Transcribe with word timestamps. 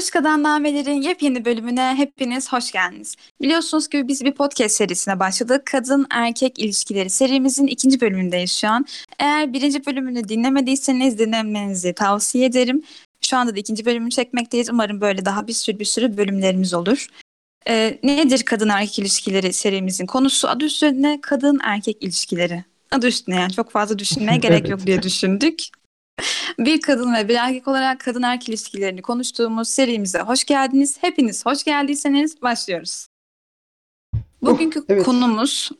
Tırşka'dan 0.00 0.42
Namelerin 0.42 1.02
yepyeni 1.02 1.44
bölümüne 1.44 1.94
hepiniz 1.96 2.52
hoş 2.52 2.72
geldiniz. 2.72 3.16
Biliyorsunuz 3.42 3.88
ki 3.88 4.08
biz 4.08 4.24
bir 4.24 4.32
podcast 4.32 4.76
serisine 4.76 5.20
başladık. 5.20 5.62
Kadın 5.66 6.06
erkek 6.10 6.58
ilişkileri 6.58 7.10
serimizin 7.10 7.66
ikinci 7.66 8.00
bölümündeyiz 8.00 8.52
şu 8.52 8.68
an. 8.68 8.86
Eğer 9.18 9.52
birinci 9.52 9.86
bölümünü 9.86 10.28
dinlemediyseniz 10.28 11.18
dinlemenizi 11.18 11.92
tavsiye 11.94 12.46
ederim. 12.46 12.82
Şu 13.20 13.36
anda 13.36 13.56
da 13.56 13.58
ikinci 13.58 13.86
bölümünü 13.86 14.10
çekmekteyiz. 14.10 14.70
Umarım 14.70 15.00
böyle 15.00 15.24
daha 15.24 15.46
bir 15.46 15.52
sürü 15.52 15.78
bir 15.78 15.84
sürü 15.84 16.16
bölümlerimiz 16.16 16.74
olur. 16.74 17.06
Ee, 17.68 17.98
nedir 18.02 18.42
kadın 18.42 18.68
erkek 18.68 18.98
ilişkileri 18.98 19.52
serimizin 19.52 20.06
konusu? 20.06 20.48
Adı 20.48 20.64
üstünde 20.64 21.18
kadın 21.22 21.60
erkek 21.62 22.02
ilişkileri. 22.02 22.64
Adı 22.90 23.06
üstüne 23.06 23.36
yani 23.36 23.52
çok 23.52 23.70
fazla 23.70 23.98
düşünmeye 23.98 24.36
gerek 24.42 24.68
yok 24.68 24.86
diye 24.86 25.02
düşündük. 25.02 25.60
Bir 26.58 26.80
kadın 26.80 27.14
ve 27.14 27.28
bir 27.28 27.34
erkek 27.34 27.68
olarak 27.68 28.00
kadın 28.00 28.22
erkek 28.22 28.48
ilişkilerini 28.48 29.02
konuştuğumuz 29.02 29.68
serimize 29.68 30.20
hoş 30.20 30.44
geldiniz. 30.44 30.98
Hepiniz 31.00 31.46
hoş 31.46 31.64
geldiyseniz 31.64 32.42
başlıyoruz. 32.42 33.06
Bugünkü 34.42 34.80
Oh, 34.80 34.84
evet. 34.88 35.04
konumuz 35.04 35.70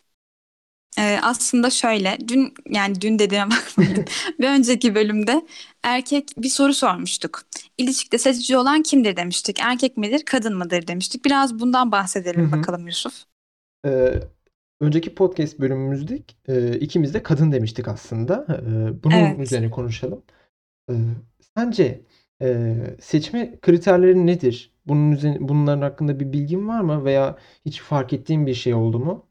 e, 0.99 1.19
aslında 1.23 1.71
şöyle. 1.71 2.19
Dün 2.29 2.55
yani 2.71 3.01
dün 3.01 3.19
dediğime 3.19 3.51
bakmayın. 3.51 4.05
bir 4.39 4.49
önceki 4.49 4.95
bölümde 4.95 5.47
erkek 5.83 6.29
bir 6.39 6.49
soru 6.49 6.75
sormuştuk. 6.75 7.43
İlişkide 7.79 8.19
seçici 8.19 8.57
olan 8.57 8.83
kimdir 8.83 9.17
demiştik. 9.17 9.61
Erkek 9.61 9.97
midir, 9.97 10.25
kadın 10.25 10.57
mıdır 10.57 10.87
demiştik. 10.87 11.25
Biraz 11.25 11.59
bundan 11.61 11.93
bahsedelim 11.93 12.43
Hı 12.43 12.47
hı. 12.47 12.53
bakalım 12.53 12.87
Yusuf. 12.87 13.15
Ee, 13.87 14.23
önceki 14.81 15.15
podcast 15.15 15.61
bölümümüzde 15.61 16.23
e, 16.49 16.79
ikimiz 16.79 17.15
de 17.15 17.23
kadın 17.23 17.53
demiştik 17.53 17.89
aslında. 17.89 18.47
Ee, 18.49 19.03
bunun 19.05 19.15
Evet. 19.15 19.41
üzerine 19.41 19.71
konuşalım. 19.71 20.23
Ee, 20.91 20.95
sence 21.57 22.01
e, 22.43 22.77
seçme 23.01 23.59
kriterleri 23.63 24.27
nedir? 24.27 24.73
Bunun 24.87 25.13
üzerine, 25.13 25.37
bunların 25.41 25.83
hakkında 25.83 26.21
bir 26.21 26.33
bilgin 26.33 26.69
var 26.69 26.81
mı 26.81 27.05
veya 27.05 27.37
hiç 27.67 27.81
fark 27.81 28.13
ettiğin 28.13 28.47
bir 28.47 28.55
şey 28.55 28.75
oldu 28.75 28.99
mu? 28.99 29.27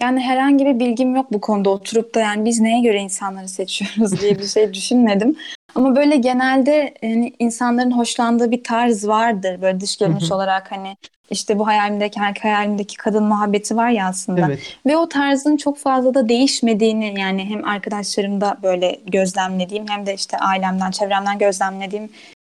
Yani 0.00 0.20
herhangi 0.20 0.66
bir 0.66 0.78
bilgim 0.80 1.14
yok 1.16 1.32
bu 1.32 1.40
konuda 1.40 1.70
oturup 1.70 2.14
da 2.14 2.20
yani 2.20 2.44
biz 2.44 2.60
neye 2.60 2.82
göre 2.82 2.98
insanları 2.98 3.48
seçiyoruz 3.48 4.20
diye 4.20 4.38
bir 4.38 4.46
şey 4.46 4.74
düşünmedim. 4.74 5.36
Ama 5.74 5.96
böyle 5.96 6.16
genelde 6.16 6.94
hani 7.00 7.32
insanların 7.38 7.90
hoşlandığı 7.90 8.50
bir 8.50 8.64
tarz 8.64 9.08
vardır. 9.08 9.62
Böyle 9.62 9.80
dış 9.80 9.96
görünüş 9.96 10.32
olarak 10.32 10.72
hani 10.72 10.96
işte 11.30 11.58
bu 11.58 11.66
hayalimdeki 11.66 12.20
erkek 12.20 12.44
hayalimdeki 12.44 12.96
kadın 12.96 13.24
muhabbeti 13.24 13.76
var 13.76 13.90
ya 13.90 14.08
aslında. 14.08 14.46
Evet. 14.46 14.76
Ve 14.86 14.96
o 14.96 15.08
tarzın 15.08 15.56
çok 15.56 15.78
fazla 15.78 16.14
da 16.14 16.28
değişmediğini 16.28 17.20
yani 17.20 17.44
hem 17.44 17.64
arkadaşlarımda 17.64 18.56
böyle 18.62 19.00
gözlemlediğim 19.06 19.88
hem 19.88 20.06
de 20.06 20.14
işte 20.14 20.38
ailemden, 20.38 20.90
çevremden 20.90 21.38
gözlemlediğim 21.38 22.10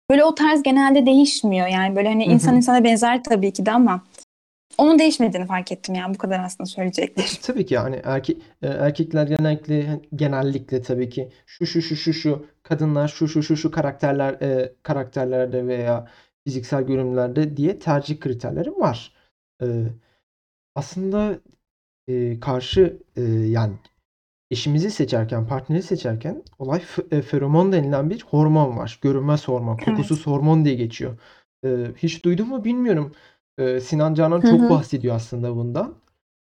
böyle 0.09 0.23
o 0.23 0.35
tarz 0.35 0.63
genelde 0.63 1.05
değişmiyor. 1.05 1.67
Yani 1.67 1.95
böyle 1.95 2.09
hani 2.09 2.23
insan 2.23 2.55
insana 2.55 2.83
benzer 2.83 3.23
tabii 3.23 3.53
ki 3.53 3.65
de 3.65 3.71
ama 3.71 4.01
onun 4.77 4.99
değişmediğini 4.99 5.47
fark 5.47 5.71
ettim 5.71 5.95
yani 5.95 6.13
bu 6.13 6.17
kadar 6.17 6.39
aslında 6.39 6.65
söyleyeceklerim. 6.65 7.29
Tabii 7.41 7.65
ki 7.65 7.73
yani 7.73 8.01
erkek 8.03 8.37
e, 8.61 8.67
erkekler 8.67 9.27
genellikle 9.27 10.01
genellikle 10.15 10.81
tabii 10.81 11.09
ki 11.09 11.29
şu 11.45 11.65
şu 11.65 11.81
şu 11.81 11.95
şu 11.95 12.13
şu 12.13 12.45
kadınlar 12.63 13.07
şu 13.07 13.27
şu 13.27 13.43
şu 13.43 13.57
şu 13.57 13.71
karakterler 13.71 14.33
e, 14.33 14.73
karakterlerde 14.83 15.67
veya 15.67 16.07
fiziksel 16.47 16.83
görünümlerde 16.83 17.57
diye 17.57 17.79
tercih 17.79 18.19
kriterleri 18.19 18.71
var. 18.71 19.13
E, 19.63 19.65
aslında 20.75 21.39
e, 22.07 22.39
karşı 22.39 23.03
e, 23.15 23.21
yani 23.23 23.73
eşimizi 24.51 24.91
seçerken, 24.91 25.47
partneri 25.47 25.83
seçerken 25.83 26.43
olay 26.59 26.81
e, 27.11 27.21
feromon 27.21 27.71
denilen 27.71 28.09
bir 28.09 28.21
hormon 28.21 28.77
var. 28.77 28.99
Görünmez 29.01 29.47
hormon, 29.47 29.75
Evet. 29.75 29.85
kokusuz 29.85 30.27
hormon 30.27 30.65
diye 30.65 30.75
geçiyor. 30.75 31.19
E, 31.65 31.69
hiç 31.97 32.25
duydun 32.25 32.47
mu 32.47 32.63
bilmiyorum. 32.63 33.15
E, 33.59 33.79
Sinan 33.79 34.13
Canan 34.13 34.41
çok 34.41 34.59
bahsediyor 34.69 35.15
aslında 35.15 35.55
bundan. 35.55 35.95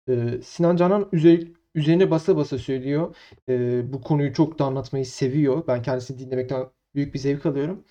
E, 0.09 0.41
Sinan 0.43 0.75
Canan 0.75 1.01
üzer- 1.13 1.47
üzerine 1.75 2.11
basa 2.11 2.37
basa 2.37 2.57
söylüyor. 2.57 3.15
E, 3.49 3.81
bu 3.93 4.01
konuyu 4.01 4.33
çok 4.33 4.59
da 4.59 4.65
anlatmayı 4.65 5.05
seviyor. 5.05 5.63
Ben 5.67 5.81
kendisini 5.81 6.19
dinlemekten 6.19 6.65
büyük 6.95 7.13
bir 7.13 7.19
zevk 7.19 7.45
alıyorum. 7.45 7.83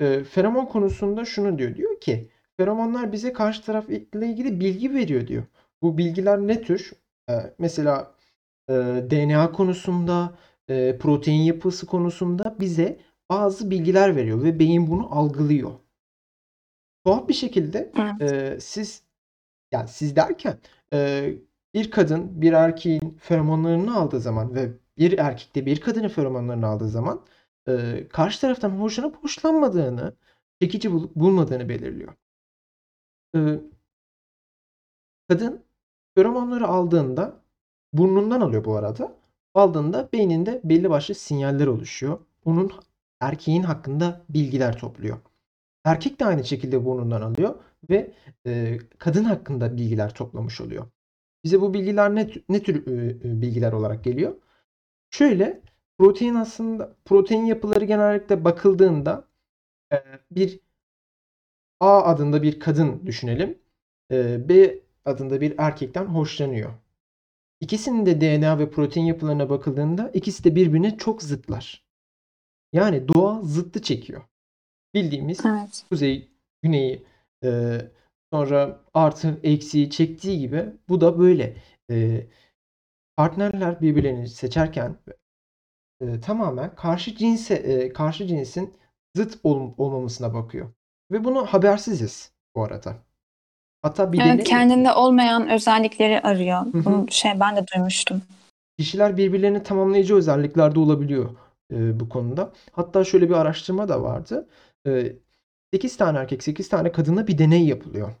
E, 0.00 0.24
feromon 0.24 0.66
konusunda 0.66 1.24
şunu 1.24 1.58
diyor. 1.58 1.76
Diyor 1.76 2.00
ki 2.00 2.30
feromonlar 2.56 3.12
bize 3.12 3.32
karşı 3.32 3.62
taraf 3.64 3.88
ile 3.90 4.26
ilgili 4.26 4.60
bilgi 4.60 4.94
veriyor 4.94 5.26
diyor. 5.26 5.42
Bu 5.82 5.98
bilgiler 5.98 6.38
ne 6.38 6.62
tür? 6.62 6.92
E, 7.30 7.34
mesela 7.58 8.14
e, 8.68 8.72
DNA 9.10 9.52
konusunda, 9.52 10.38
e, 10.68 10.98
protein 10.98 11.40
yapısı 11.42 11.86
konusunda 11.86 12.56
bize 12.60 12.98
bazı 13.30 13.70
bilgiler 13.70 14.16
veriyor 14.16 14.44
ve 14.44 14.58
beyin 14.58 14.86
bunu 14.90 15.18
algılıyor. 15.18 15.70
Tuhaf 17.06 17.28
bir 17.28 17.34
şekilde 17.34 17.92
Evet. 17.98 18.32
e, 18.32 18.60
siz 18.60 19.02
yani 19.72 19.88
siz 19.88 20.16
derken 20.16 20.58
e, 20.92 21.30
bir 21.74 21.90
kadın 21.90 22.42
bir 22.42 22.52
erkeğin 22.52 23.18
feromonlarını 23.20 23.96
aldığı 23.96 24.20
zaman 24.20 24.54
ve 24.54 24.72
bir 24.98 25.18
erkek 25.18 25.54
de 25.54 25.66
bir 25.66 25.80
kadının 25.80 26.08
feromonlarını 26.08 26.66
aldığı 26.66 26.88
zaman 26.88 27.26
e, 27.68 28.06
karşı 28.08 28.40
taraftan 28.40 28.70
hoşlanıp 28.70 29.24
hoşlanmadığını, 29.24 30.16
çekici 30.62 30.92
bulup 30.92 31.16
bulmadığını 31.16 31.68
belirliyor. 31.68 32.14
E, 33.34 33.40
kadın 35.28 35.64
feromonları 36.14 36.66
aldığında 36.68 37.42
burnundan 37.92 38.40
alıyor 38.40 38.64
bu 38.64 38.76
arada. 38.76 39.16
Aldığında 39.54 40.08
beyninde 40.12 40.60
belli 40.64 40.90
başlı 40.90 41.14
sinyaller 41.14 41.66
oluşuyor. 41.66 42.18
Onun 42.44 42.72
erkeğin 43.20 43.62
hakkında 43.62 44.24
bilgiler 44.28 44.78
topluyor. 44.78 45.18
Erkek 45.84 46.20
de 46.20 46.24
aynı 46.24 46.44
şekilde 46.44 46.84
burnundan 46.84 47.22
alıyor 47.22 47.54
ve 47.90 48.14
e, 48.46 48.78
kadın 48.98 49.24
hakkında 49.24 49.76
bilgiler 49.76 50.14
toplamış 50.14 50.60
oluyor. 50.60 50.86
Bize 51.44 51.60
bu 51.60 51.74
bilgiler 51.74 52.14
ne, 52.14 52.30
ne 52.48 52.62
tür 52.62 52.86
e, 52.86 53.42
bilgiler 53.42 53.72
olarak 53.72 54.04
geliyor? 54.04 54.36
Şöyle 55.10 55.62
protein 55.98 56.34
aslında 56.34 56.96
protein 57.04 57.44
yapıları 57.46 57.84
genellikle 57.84 58.44
bakıldığında 58.44 59.24
e, 59.92 59.96
bir 60.30 60.60
A 61.80 62.02
adında 62.04 62.42
bir 62.42 62.60
kadın 62.60 63.06
düşünelim. 63.06 63.58
E, 64.12 64.48
B 64.48 64.78
adında 65.04 65.40
bir 65.40 65.54
erkekten 65.58 66.04
hoşlanıyor. 66.04 66.72
İkisinin 67.60 68.06
de 68.06 68.20
DNA 68.20 68.58
ve 68.58 68.70
protein 68.70 69.04
yapılarına 69.04 69.50
bakıldığında 69.50 70.10
ikisi 70.10 70.44
de 70.44 70.56
birbirine 70.56 70.98
çok 70.98 71.22
zıtlar. 71.22 71.86
Yani 72.72 73.08
doğa 73.08 73.42
zıttı 73.42 73.82
çekiyor. 73.82 74.22
Bildiğimiz 74.94 75.46
Evet. 75.46 75.84
kuzey, 75.90 76.28
güneyi, 76.62 77.02
e, 77.44 77.80
sonra 78.32 78.80
artı 78.94 79.40
eksiği 79.42 79.90
çektiği 79.90 80.38
gibi 80.38 80.64
bu 80.88 81.00
da 81.00 81.18
böyle. 81.18 81.56
E, 81.90 82.26
partnerler 83.16 83.80
birbirlerini 83.80 84.28
seçerken 84.28 84.96
e, 86.00 86.20
tamamen 86.20 86.74
karşı 86.74 87.16
cinse 87.16 87.54
e, 87.54 87.92
karşı 87.92 88.26
cinsin 88.26 88.74
zıt 89.16 89.38
ol- 89.44 89.74
olmamasına 89.78 90.34
bakıyor. 90.34 90.72
Ve 91.10 91.24
bunu 91.24 91.46
habersiziz 91.46 92.32
bu 92.54 92.64
arada. 92.64 92.96
Hatta 93.82 94.12
bir 94.12 94.20
Evet, 94.20 94.44
kendinde 94.44 94.92
olmayan 94.92 95.50
özellikleri 95.50 96.20
arıyor. 96.20 96.60
Bunu 96.72 97.06
şey 97.10 97.40
ben 97.40 97.56
de 97.56 97.64
duymuştum. 97.74 98.22
Kişiler 98.78 99.16
birbirlerini 99.16 99.62
tamamlayıcı 99.62 100.16
özelliklerde 100.16 100.78
olabiliyor 100.78 101.30
e, 101.72 102.00
bu 102.00 102.08
konuda. 102.08 102.52
Hatta 102.72 103.04
şöyle 103.04 103.28
bir 103.28 103.34
araştırma 103.34 103.88
da 103.88 104.02
vardı. 104.02 104.48
E, 104.86 105.16
8 105.72 105.96
tane 105.96 106.18
erkek, 106.18 106.42
8 106.42 106.68
tane 106.68 106.92
kadınla 106.92 107.26
bir 107.26 107.38
deney 107.38 107.66
yapılıyor. 107.66 108.12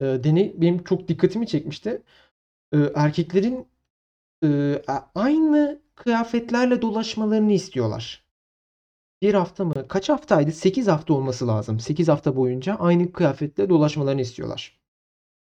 E, 0.00 0.04
deney 0.04 0.54
benim 0.60 0.84
çok 0.84 1.08
dikkatimi 1.08 1.46
çekmişti. 1.46 2.02
E, 2.72 2.78
erkeklerin 2.94 3.68
e, 4.44 4.82
aynı 5.14 5.82
kıyafetlerle 5.94 6.82
dolaşmalarını 6.82 7.52
istiyorlar. 7.52 8.24
Bir 9.22 9.34
hafta 9.34 9.64
mı? 9.64 9.88
Kaç 9.88 10.08
haftaydı? 10.08 10.52
8 10.52 10.88
hafta 10.88 11.14
olması 11.14 11.48
lazım. 11.48 11.80
8 11.80 12.08
hafta 12.08 12.36
boyunca 12.36 12.74
aynı 12.74 13.12
kıyafetle 13.12 13.68
dolaşmalarını 13.68 14.20
istiyorlar. 14.20 14.80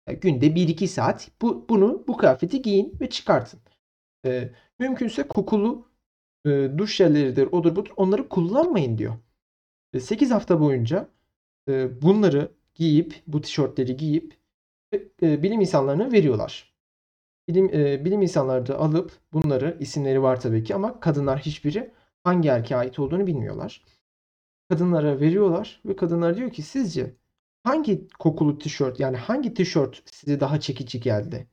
Yani 0.08 0.20
günde 0.20 0.46
1-2 0.46 0.86
saat 0.86 1.30
bu, 1.42 1.68
bunu 1.68 2.04
bu 2.08 2.16
kıyafeti 2.16 2.62
giyin 2.62 2.96
ve 3.00 3.10
çıkartın. 3.10 3.60
E, 4.26 4.52
mümkünse 4.78 5.28
kokulu 5.28 5.88
e, 6.46 6.50
duş 6.78 6.96
jelleridir, 6.96 7.46
odur 7.46 7.76
budur 7.76 7.92
onları 7.96 8.28
kullanmayın 8.28 8.98
diyor. 8.98 9.14
8 10.00 10.30
hafta 10.30 10.60
boyunca 10.60 11.08
e, 11.68 12.02
bunları 12.02 12.52
giyip, 12.74 13.22
bu 13.26 13.40
tişörtleri 13.40 13.96
giyip 13.96 14.36
e, 15.22 15.42
bilim 15.42 15.60
insanlarına 15.60 16.12
veriyorlar. 16.12 16.74
Bilim, 17.48 17.74
e, 17.74 18.04
bilim 18.04 18.22
insanları 18.22 18.66
da 18.66 18.78
alıp 18.78 19.12
bunları, 19.32 19.76
isimleri 19.80 20.22
var 20.22 20.40
tabii 20.40 20.64
ki 20.64 20.74
ama 20.74 21.00
kadınlar 21.00 21.40
hiçbiri 21.40 21.90
hangi 22.24 22.48
erkeğe 22.48 22.76
ait 22.76 22.98
olduğunu 22.98 23.26
bilmiyorlar. 23.26 23.84
Kadınlara 24.70 25.20
veriyorlar 25.20 25.80
ve 25.86 25.96
kadınlar 25.96 26.36
diyor 26.36 26.50
ki 26.50 26.62
sizce 26.62 27.14
hangi 27.62 28.08
kokulu 28.08 28.58
tişört 28.58 29.00
yani 29.00 29.16
hangi 29.16 29.54
tişört 29.54 30.02
size 30.10 30.40
daha 30.40 30.60
çekici 30.60 31.00
geldi? 31.00 31.48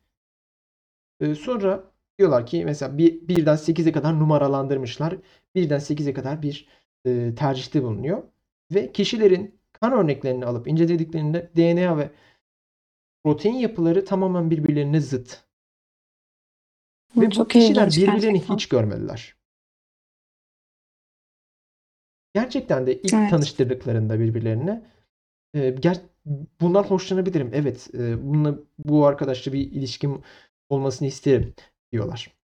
E, 1.19 1.35
sonra 1.35 1.91
diyorlar 2.19 2.45
ki 2.45 2.65
mesela 2.65 2.97
bir, 2.97 3.27
birden 3.27 3.55
8'e 3.55 3.91
kadar 3.91 4.19
numaralandırmışlar. 4.19 5.17
Birden 5.55 5.79
8'e 5.79 6.13
kadar 6.13 6.41
bir 6.41 6.67
e, 7.05 7.35
tercihte 7.35 7.83
bulunuyor. 7.83 8.23
Ve 8.71 8.91
kişilerin 8.91 9.59
kan 9.73 9.94
örneklerini 9.94 10.45
alıp 10.45 10.68
incelediklerinde 10.68 11.51
DNA 11.56 11.97
ve 11.97 12.12
protein 13.23 13.56
yapıları 13.56 14.06
tamamen 14.06 14.51
birbirlerine 14.51 15.00
zıt. 15.00 15.44
Bu 17.15 17.21
Ve 17.21 17.25
bu 17.25 17.31
çok 17.31 17.50
kişiler 17.50 17.88
ilginç 17.88 17.97
birbirlerini 17.97 18.33
gerçekten. 18.33 18.53
hiç 18.56 18.68
görmediler. 18.69 19.35
Gerçekten 22.33 22.88
de 22.88 23.01
ilk 23.01 23.13
Evet. 23.13 23.29
tanıştırdıklarında 23.29 24.19
birbirlerine 24.19 24.91
e, 25.53 25.59
ger- 25.69 26.01
bundan 26.62 26.83
hoşlanabilirim. 26.83 27.51
Evet, 27.53 27.89
e, 27.94 28.27
bununla 28.27 28.59
bu 28.77 29.06
arkadaşla 29.06 29.53
bir 29.53 29.71
ilişkim 29.71 30.21
olmasını 30.69 31.07
isterim 31.07 31.53
diyorlar. 31.91 32.40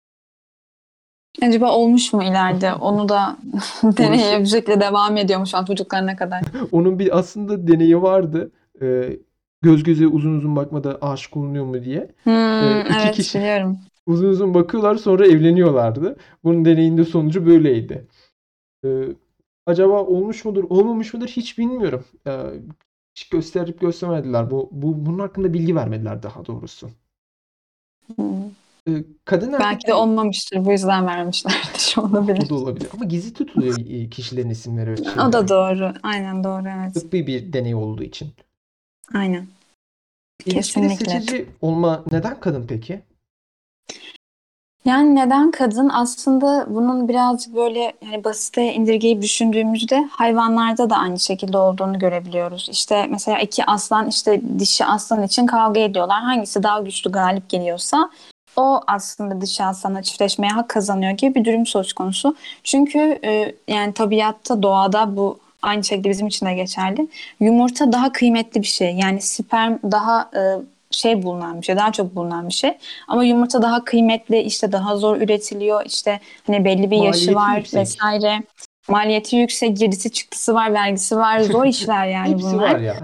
Acaba 1.42 1.72
olmuş 1.72 2.14
mu 2.14 2.24
ileride? 2.24 2.74
Onu 2.82 3.10
da 3.10 3.38
deneye 3.84 4.40
bir 4.40 4.46
şekilde 4.46 4.80
devam 4.82 5.18
ediyor 5.18 5.40
mu 5.40 5.48
şu 5.48 5.58
an 5.58 5.66
çocuklarına 5.66 6.16
kadar? 6.16 6.42
Onun 6.72 7.00
bir 7.00 7.18
aslında 7.18 7.68
deneyi 7.68 8.02
vardı. 8.02 8.52
E, 8.82 9.10
göz 9.62 9.84
göze 9.84 10.08
uzun 10.08 10.38
uzun 10.38 10.56
bakmada 10.56 10.98
aşık 11.02 11.38
olunuyor 11.38 11.66
mu 11.66 11.84
diye. 11.84 12.12
Hmm, 12.24 12.80
iki 12.82 12.94
evet 13.00 13.16
kişi- 13.16 13.40
biliyorum. 13.40 13.80
Uzun 14.06 14.30
uzun 14.30 14.54
bakıyorlar 14.54 14.96
sonra 14.96 15.28
evleniyorlardı. 15.28 16.16
Bunun 16.44 16.66
deneyinde 16.66 17.06
sonucu 17.06 17.46
böyleydi. 17.46 18.08
E, 18.86 18.90
acaba 19.66 20.04
olmuş 20.04 20.46
mudur, 20.46 20.64
olmamış 20.70 21.14
mıdır 21.14 21.28
hiç 21.28 21.58
bilmiyorum. 21.58 22.06
E, 22.28 22.32
hiç 23.16 23.30
gösterip 23.30 23.82
göstermediler. 23.82 24.52
Bu, 24.52 24.70
bu 24.72 25.06
bunun 25.06 25.20
hakkında 25.20 25.54
bilgi 25.54 25.76
vermediler 25.76 26.24
daha 26.24 26.46
doğrusu. 26.46 26.90
Hmm. 28.16 28.56
E, 28.90 28.92
kadın 29.26 29.54
Belki 29.54 29.64
erkek 29.64 29.88
de 29.88 29.94
olmamıştır. 29.94 30.66
Bu 30.66 30.72
yüzden 30.72 31.08
vermemişlerdir. 31.08 31.80
Şu 31.80 32.02
olabilir. 32.06 32.46
o 32.46 32.50
da 32.50 32.56
olabilir. 32.56 32.88
Ama 32.94 33.06
gizli 33.06 33.34
tutuluyor 33.34 33.78
e, 33.90 34.10
kişilerin 34.10 34.50
isimleri. 34.50 34.92
ve 34.92 35.22
O 35.22 35.34
da 35.34 35.48
doğru. 35.48 35.94
Aynen 36.04 36.44
doğru 36.44 36.64
evet. 36.78 36.94
Tıbbi 36.94 37.28
bir 37.28 37.54
deney 37.54 37.76
olduğu 37.76 38.04
için. 38.04 38.34
Aynen. 39.14 39.48
İlişkide 40.46 40.88
Kesinlikle. 40.88 41.20
seçici 41.20 41.50
olma 41.62 42.04
neden 42.12 42.40
kadın 42.40 42.66
peki? 42.68 43.02
Yani 44.86 45.16
neden 45.16 45.52
kadın? 45.52 45.90
Aslında 45.90 46.66
bunun 46.70 47.08
birazcık 47.08 47.56
böyle 47.56 47.94
yani 48.02 48.24
basite 48.24 48.74
indirgeyip 48.74 49.22
düşündüğümüzde 49.22 50.08
hayvanlarda 50.12 50.90
da 50.90 50.96
aynı 50.98 51.20
şekilde 51.20 51.58
olduğunu 51.58 52.00
görebiliyoruz. 52.00 52.70
İşte 52.72 53.08
mesela 53.08 53.40
iki 53.40 53.66
aslan 53.66 54.08
işte 54.08 54.42
dişi 54.60 54.86
aslan 54.86 55.24
için 55.24 55.46
kavga 55.46 55.80
ediyorlar. 55.80 56.22
Hangisi 56.22 56.64
daha 56.64 56.82
güçlü 56.82 57.12
galip 57.12 57.50
geliyorsa 57.50 58.10
o 58.58 58.82
aslında 58.88 59.42
dişi 59.42 59.64
aslanla 59.64 60.02
çiftleşmeye 60.02 60.52
hak 60.54 60.70
kazanıyor 60.70 61.12
gibi 61.12 61.36
bir 61.36 61.46
durum 61.46 61.66
söz 61.66 61.94
konusu. 61.94 62.36
Çünkü 62.64 63.20
e, 63.26 63.56
yani 63.68 63.94
tabiatta 63.94 64.64
doğada 64.64 65.16
bu 65.18 65.40
aynı 65.62 65.84
şekilde 65.84 66.10
bizim 66.10 66.28
için 66.28 66.46
de 66.46 66.54
geçerli. 66.54 67.08
Yumurta 67.40 67.92
daha 67.92 68.12
kıymetli 68.12 68.62
bir 68.62 68.68
şey. 68.68 68.92
Yani 68.96 69.22
sperm 69.22 69.78
daha 69.92 70.30
e, 70.36 70.42
şey 70.92 71.24
bulunan 71.24 71.62
bir 71.62 71.66
şey, 71.66 71.78
daha 71.78 71.92
çok 71.92 72.16
bulunan 72.16 72.48
bir 72.50 72.54
şey. 72.54 72.78
Ama 73.08 73.24
yumurta 73.24 73.62
daha 73.62 73.84
kıymetli, 73.86 74.40
işte 74.42 74.72
daha 74.72 74.96
zor 74.98 75.18
üretiliyor. 75.18 75.86
İşte 75.86 76.20
hani 76.48 76.66
belli 76.66 76.92
bir 76.92 76.98
yaşı 76.98 77.32
Maliyeti 77.32 77.36
var 77.36 77.58
yüksek. 77.58 77.80
vesaire. 77.82 78.44
Maliyeti 78.88 79.36
yüksek, 79.36 79.78
girdisi 79.78 80.12
çıktısı 80.12 80.54
var, 80.54 80.74
vergisi 80.74 81.18
var. 81.18 81.40
Zor 81.40 81.66
işler 81.76 82.08
yani 82.08 82.30
Hepsi 82.34 82.46
bunlar. 82.46 82.74
var 82.74 82.80
ya. 82.80 82.96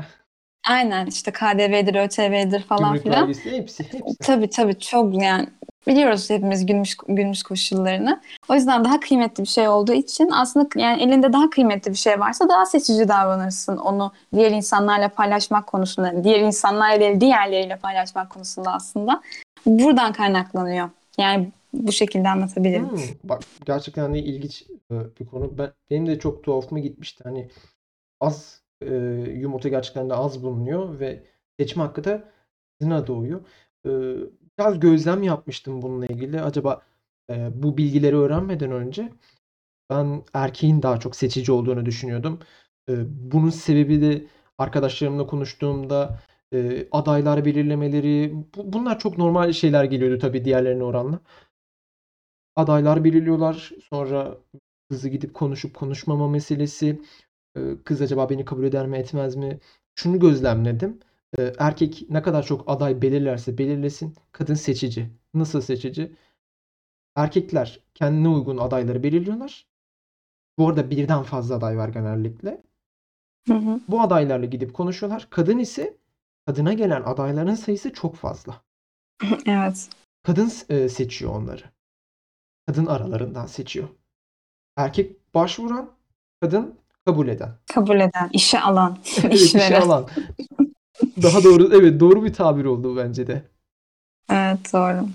Aynen 0.69 1.05
işte 1.05 1.31
KDV'dir, 1.31 1.95
ÖTV'dir 1.95 2.63
falan 2.63 2.83
Gümrük 2.83 3.03
filan. 3.03 3.21
vergisi 3.21 3.51
hepsi 3.51 3.83
hepsi. 3.83 4.17
Tabii 4.21 4.49
tabii 4.49 4.79
çok 4.79 5.21
yani 5.21 5.47
biliyoruz 5.87 6.29
hepimiz 6.29 6.65
günümüz, 6.65 6.97
günümüz 7.07 7.43
koşullarını. 7.43 8.21
O 8.49 8.55
yüzden 8.55 8.85
daha 8.85 8.99
kıymetli 8.99 9.43
bir 9.43 9.47
şey 9.47 9.67
olduğu 9.67 9.93
için 9.93 10.29
aslında 10.31 10.69
yani 10.75 11.03
elinde 11.03 11.33
daha 11.33 11.49
kıymetli 11.49 11.91
bir 11.91 11.97
şey 11.97 12.19
varsa 12.19 12.49
daha 12.49 12.65
seçici 12.65 13.07
davranırsın. 13.07 13.77
Onu 13.77 14.11
diğer 14.33 14.51
insanlarla 14.51 15.09
paylaşmak 15.09 15.67
konusunda, 15.67 16.23
diğer 16.23 16.39
insanlarla 16.39 16.99
değil 16.99 17.21
diğerleriyle 17.21 17.75
paylaşmak 17.75 18.29
konusunda 18.29 18.73
aslında. 18.73 19.21
Buradan 19.65 20.13
kaynaklanıyor. 20.13 20.89
Yani 21.17 21.51
bu 21.73 21.91
şekilde 21.91 22.29
anlatabilirim. 22.29 22.91
Hmm, 22.91 22.99
bak 23.23 23.41
gerçekten 23.65 24.13
de 24.13 24.19
ilginç 24.19 24.63
e, 24.91 24.95
bir 25.19 25.25
konu. 25.25 25.57
Ben 25.57 25.71
benim 25.91 26.07
de 26.07 26.19
çok 26.19 26.43
tuhafıma 26.43 26.79
gitmişti. 26.79 27.23
Hani 27.23 27.49
az 28.21 28.58
e, 28.81 28.95
yumurta 29.37 29.69
gerçekten 29.69 30.09
de 30.09 30.13
az 30.13 30.43
bulunuyor 30.43 30.99
ve 30.99 31.23
seçme 31.59 31.83
hakkı 31.83 32.03
da 32.03 32.31
kadına 32.79 33.07
doğuyor. 33.07 33.41
E, 33.85 33.89
biraz 34.59 34.79
gözlem 34.79 35.23
yapmıştım 35.23 35.81
bununla 35.81 36.05
ilgili. 36.05 36.41
Acaba 36.41 36.81
e, 37.29 37.63
bu 37.63 37.77
bilgileri 37.77 38.15
öğrenmeden 38.17 38.71
önce 38.71 39.09
ben 39.89 40.23
erkeğin 40.33 40.81
daha 40.81 40.99
çok 40.99 41.15
seçici 41.15 41.51
olduğunu 41.51 41.85
düşünüyordum. 41.85 42.39
E, 42.89 42.93
bunun 43.31 43.49
sebebi 43.49 44.01
de 44.01 44.27
arkadaşlarımla 44.57 45.27
konuştuğumda 45.27 46.19
e, 46.53 46.87
adaylar 46.91 47.45
belirlemeleri 47.45 48.33
bu- 48.57 48.73
bunlar 48.73 48.99
çok 48.99 49.17
normal 49.17 49.51
şeyler 49.53 49.83
geliyordu 49.83 50.19
tabii 50.19 50.45
diğerlerine 50.45 50.83
oranla. 50.83 51.19
Adaylar 52.55 53.03
belirliyorlar. 53.03 53.71
Sonra 53.89 54.37
kızı 54.89 55.09
gidip 55.09 55.33
konuşup 55.33 55.75
konuşmama 55.75 56.27
meselesi. 56.27 57.01
Kız 57.85 58.01
acaba 58.01 58.29
beni 58.29 58.45
kabul 58.45 58.63
eder 58.63 58.87
mi 58.87 58.97
etmez 58.97 59.35
mi? 59.35 59.59
Şunu 59.95 60.19
gözlemledim. 60.19 60.99
Erkek 61.59 62.05
ne 62.09 62.21
kadar 62.21 62.43
çok 62.43 62.63
aday 62.67 63.01
belirlerse 63.01 63.57
belirlesin 63.57 64.15
kadın 64.31 64.53
seçici. 64.53 65.09
Nasıl 65.33 65.61
seçici? 65.61 66.15
Erkekler 67.15 67.79
kendine 67.93 68.27
uygun 68.27 68.57
adayları 68.57 69.03
belirliyorlar. 69.03 69.67
Bu 70.57 70.69
arada 70.69 70.89
birden 70.89 71.23
fazla 71.23 71.55
aday 71.55 71.77
var 71.77 71.89
genellikle. 71.89 72.61
Hı 73.47 73.53
hı. 73.53 73.79
Bu 73.87 74.01
adaylarla 74.01 74.45
gidip 74.45 74.73
konuşuyorlar. 74.73 75.27
Kadın 75.29 75.59
ise 75.59 75.97
kadına 76.45 76.73
gelen 76.73 77.01
adayların 77.01 77.55
sayısı 77.55 77.93
çok 77.93 78.15
fazla. 78.15 78.61
Evet. 79.45 79.89
Kadın 80.23 80.51
e, 80.69 80.89
seçiyor 80.89 81.35
onları. 81.35 81.63
Kadın 82.67 82.85
aralarından 82.85 83.45
seçiyor. 83.45 83.89
Erkek 84.75 85.33
başvuran, 85.33 85.91
kadın 86.41 86.75
kabul 87.09 87.27
eden. 87.27 87.49
Kabul 87.73 87.95
eden, 87.95 88.29
işe 88.33 88.59
alan, 88.59 88.97
Evet, 89.23 89.33
işe 89.33 89.45
işveren. 89.45 89.81
alan. 89.81 90.05
Daha 91.23 91.43
doğru, 91.43 91.69
evet 91.73 91.99
doğru 91.99 92.23
bir 92.23 92.33
tabir 92.33 92.65
oldu 92.65 92.97
bence 92.97 93.27
de. 93.27 93.41
Evet 94.31 94.73
doğru. 94.73 95.05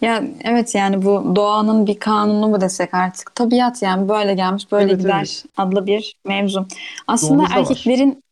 Ya 0.00 0.22
evet 0.44 0.74
yani 0.74 1.04
bu 1.04 1.36
doğanın 1.36 1.86
bir 1.86 1.98
kanunu 1.98 2.48
mu 2.48 2.60
desek 2.60 2.94
artık 2.94 3.34
tabiat 3.34 3.82
yani 3.82 4.08
böyle 4.08 4.34
gelmiş 4.34 4.72
böyle 4.72 4.90
Evet, 4.92 5.00
gider 5.00 5.16
evet. 5.18 5.44
adlı 5.56 5.86
bir 5.86 6.16
mevzu. 6.26 6.66
Aslında 7.06 7.32
Doğamızda 7.38 7.54
var. 7.54 7.60
erkeklerin 7.60 8.22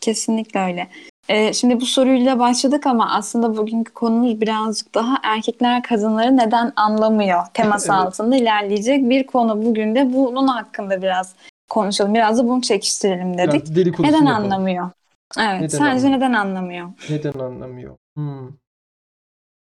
kesinlikle 0.00 0.60
öyle. 0.60 0.88
Ee, 1.28 1.52
şimdi 1.52 1.80
bu 1.80 1.86
soruyla 1.86 2.38
başladık 2.38 2.86
ama 2.86 3.10
aslında 3.14 3.56
bugünkü 3.56 3.92
konumuz 3.92 4.40
birazcık 4.40 4.94
daha 4.94 5.16
erkekler 5.22 5.82
kadınları 5.82 6.36
neden 6.36 6.72
anlamıyor 6.76 7.46
teması 7.54 7.88
Evet. 7.92 8.06
altında 8.06 8.36
ilerleyecek 8.36 9.08
bir 9.10 9.26
konu. 9.26 9.64
Bugün 9.64 9.94
de 9.94 10.12
bunun 10.12 10.46
hakkında 10.48 11.02
biraz 11.02 11.34
konuşalım. 11.72 12.14
Biraz 12.14 12.38
da 12.38 12.48
bunu 12.48 12.62
çekiştirelim 12.62 13.38
dedik. 13.38 13.52
Biraz 13.52 13.76
dedikodusunu 13.76 14.16
Neden 14.16 14.26
yapalım. 14.26 14.52
anlamıyor? 14.52 14.90
Evet, 15.38 15.60
Neden 15.60 15.68
sence 15.68 15.84
anlamıyor? 16.06 16.16
neden 16.18 16.32
anlamıyor? 16.32 16.88
Neden 17.10 17.32
anlamıyor? 17.38 17.96
Hmm. 18.16 18.48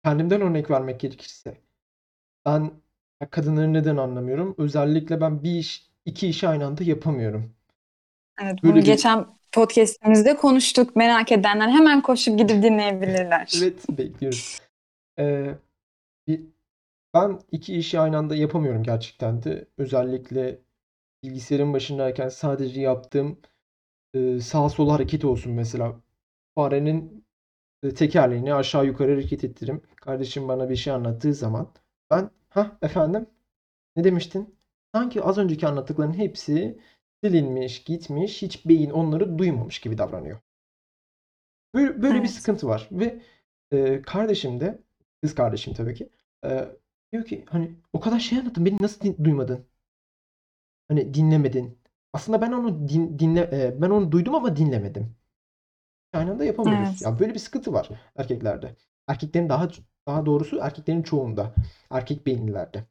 Kendimden 0.03 0.41
örnek 0.41 0.71
vermek 0.71 0.99
gerekirse. 0.99 1.57
Ben 2.45 2.71
kadınları 3.31 3.73
neden 3.73 3.97
anlamıyorum? 3.97 4.55
Özellikle 4.57 5.21
ben 5.21 5.43
bir 5.43 5.51
iş, 5.51 5.89
iki 6.05 6.27
işi 6.27 6.47
aynı 6.47 6.65
anda 6.65 6.83
yapamıyorum. 6.83 7.51
Evet, 8.41 8.63
Böyle 8.63 8.73
bunu 8.73 8.81
bir- 8.81 8.85
geçen 8.85 9.25
podcast'imizde 9.51 10.35
konuştuk. 10.35 10.95
Merak 10.95 11.31
edenler 11.31 11.69
hemen 11.69 12.01
koşup 12.01 12.37
gidip 12.37 12.63
dinleyebilirler. 12.63 13.53
Evet, 13.61 13.89
bekliyoruz. 13.89 14.59
Ee, 15.19 15.55
bir- 16.27 16.41
ben 17.13 17.39
iki 17.51 17.75
işi 17.77 17.99
aynı 17.99 18.17
anda 18.17 18.35
yapamıyorum 18.35 18.83
gerçekten 18.83 19.43
de. 19.43 19.65
Özellikle 19.77 20.59
bilgisayarın 21.27 21.74
başındayken 21.74 22.29
sadece 22.29 22.81
yaptığım 22.81 23.39
e, 24.15 24.39
sağa 24.39 24.69
sola 24.69 24.93
hareket 24.93 25.25
olsun 25.25 25.53
mesela. 25.53 26.01
Farenin 26.55 27.25
e, 27.84 27.93
tekerleğini 27.93 28.53
aşağı 28.53 28.86
yukarı 28.86 29.12
hareket 29.13 29.43
ettiririm. 29.43 29.81
Kardeşim 29.96 30.48
bana 30.48 30.69
bir 30.69 30.75
şey 30.75 30.93
anlattığı 30.93 31.34
zaman 31.34 31.74
ben 32.12 32.31
ha 32.50 32.77
efendim 32.81 33.27
ne 33.96 34.03
demiştin? 34.03 34.55
Sanki 34.96 35.24
az 35.24 35.38
önceki 35.38 35.67
anlattıkların 35.67 36.13
hepsi 36.13 36.79
silinmiş, 37.24 37.84
gitmiş, 37.84 38.41
hiç 38.41 38.65
beyin 38.67 38.89
onları 38.89 39.38
duymamış 39.39 39.79
gibi 39.79 39.98
davranıyor. 39.98 40.39
Böyle, 41.74 42.01
böyle 42.01 42.24
bir 42.24 42.27
Evet. 42.27 42.29
sıkıntı 42.29 42.67
var 42.67 42.89
ve 42.91 43.22
e, 43.72 44.01
kardeşim 44.01 44.60
de 44.60 44.84
kız 45.22 45.36
kardeşim 45.36 45.74
tabii 45.74 45.96
ki 45.96 46.10
e, 46.46 46.69
diyor 47.12 47.25
ki 47.25 47.46
hani 47.50 47.75
o 47.93 48.00
kadar 48.00 48.19
şey 48.19 48.39
anlattın 48.39 48.65
beni 48.65 48.77
nasıl 48.81 49.24
duymadın? 49.24 49.65
Hani 50.88 51.13
dinlemedin. 51.13 51.79
Aslında 52.13 52.41
ben 52.41 52.51
onu 52.51 52.88
din- 52.89 53.20
dinle 53.20 53.41
e, 53.53 53.82
ben 53.82 53.89
onu 53.89 54.12
duydum 54.12 54.36
ama 54.36 54.56
dinlemedim. 54.56 55.15
Aynı 56.13 56.32
anda 56.32 56.46
yapamıyoruz. 56.46 56.98
Evet. 56.98 57.01
Ya 57.01 57.20
böyle 57.20 57.34
bir 57.34 57.39
sıkıntı 57.39 57.74
var 57.74 57.89
erkeklerde. 58.17 58.75
Erkeklerin 59.08 59.50
daha 59.50 59.70
daha 60.08 60.25
doğrusu 60.25 60.60
erkeklerin 60.60 61.03
çoğunda. 61.03 61.56
Erkek 61.91 62.25
beyinlilerde. 62.27 62.86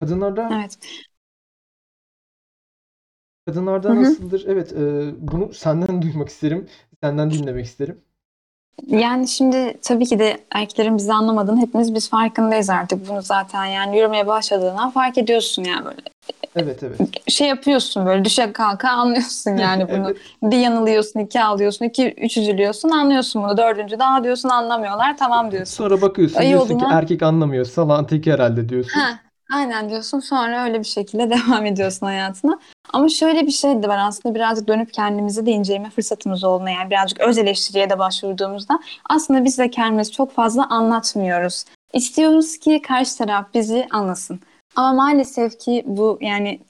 Kadınlarda 0.00 0.50
Evet. 0.50 0.78
Kadınlarda 3.46 3.88
Hı 3.88 3.92
hı. 3.94 4.16
nasıldır? 4.16 4.44
Evet, 4.46 4.72
eee, 4.72 5.14
bunu 5.18 5.52
senden 5.54 6.02
duymak 6.02 6.28
isterim. 6.28 6.68
Senden 7.02 7.32
dinlemek 7.32 7.66
isterim. 7.66 8.04
Yani 8.86 9.28
şimdi 9.28 9.74
tabii 9.82 10.06
ki 10.06 10.18
de 10.18 10.38
erkeklerin 10.54 10.98
bizi 10.98 11.12
anlamadığını 11.12 11.60
hepimiz 11.60 11.94
biz 11.94 12.10
farkındayız 12.10 12.70
artık. 12.70 13.08
Bunu 13.08 13.22
zaten 13.22 13.64
yani 13.64 13.96
yürümeye 13.96 14.26
başladığından 14.26 14.90
fark 14.90 15.18
ediyorsun 15.18 15.64
yani 15.64 15.84
böyle. 15.84 15.96
Evet, 16.56 16.82
evet. 16.82 17.00
Şey 17.28 17.48
yapıyorsun 17.48 18.06
böyle 18.06 18.24
düşe 18.24 18.52
kalka 18.52 18.90
anlıyorsun 18.90 19.56
yani 19.56 19.88
bunu. 19.96 20.06
Evet. 20.06 20.16
Bir 20.42 20.56
yanılıyorsun, 20.56 21.20
iki 21.20 21.42
ağlıyorsun, 21.42 21.84
iki, 21.84 22.14
üç 22.14 22.36
üzülüyorsun 22.36 22.90
anlıyorsun 22.90 23.42
bunu. 23.42 23.56
Dördüncü 23.56 23.98
daha 23.98 24.24
diyorsun 24.24 24.48
anlamıyorlar 24.48 25.16
tamam 25.16 25.50
diyorsun. 25.50 25.74
Sonra 25.74 26.00
bakıyorsun 26.00 26.38
Ayı 26.38 26.48
diyorsun 26.48 26.78
ki 26.78 26.84
erkek 26.92 27.22
anlamıyor. 27.22 27.64
Salağın 27.64 28.04
teki 28.04 28.32
herhalde 28.32 28.68
diyorsun. 28.68 29.00
Ha, 29.00 29.18
aynen 29.52 29.90
diyorsun 29.90 30.20
sonra 30.20 30.64
öyle 30.64 30.78
bir 30.78 30.84
şekilde 30.84 31.30
devam 31.48 31.66
ediyorsun 31.66 32.06
hayatına. 32.06 32.58
Ama 32.92 33.08
şöyle 33.08 33.46
bir 33.46 33.52
şey 33.52 33.82
de 33.82 33.88
var 33.88 33.98
aslında 33.98 34.34
birazcık 34.34 34.68
dönüp 34.68 34.92
kendimizi 34.92 35.46
de 35.46 35.50
inceleme 35.50 35.90
fırsatımız 35.90 36.44
olduğunda 36.44 36.70
yani 36.70 36.90
birazcık 36.90 37.20
öz 37.20 37.38
eleştiriye 37.38 37.90
de 37.90 37.98
başvurduğumuzda 37.98 38.80
aslında 39.10 39.44
biz 39.44 39.58
de 39.58 39.70
kendimizi 39.70 40.12
çok 40.12 40.32
fazla 40.32 40.68
anlatmıyoruz. 40.68 41.64
İstiyoruz 41.92 42.58
ki 42.58 42.82
karşı 42.82 43.18
taraf 43.18 43.46
bizi 43.54 43.86
anlasın. 43.90 44.40
Ama 44.76 44.92
maalesef 44.92 45.58
ki 45.58 45.84
bu 45.86 46.18
yani 46.20 46.60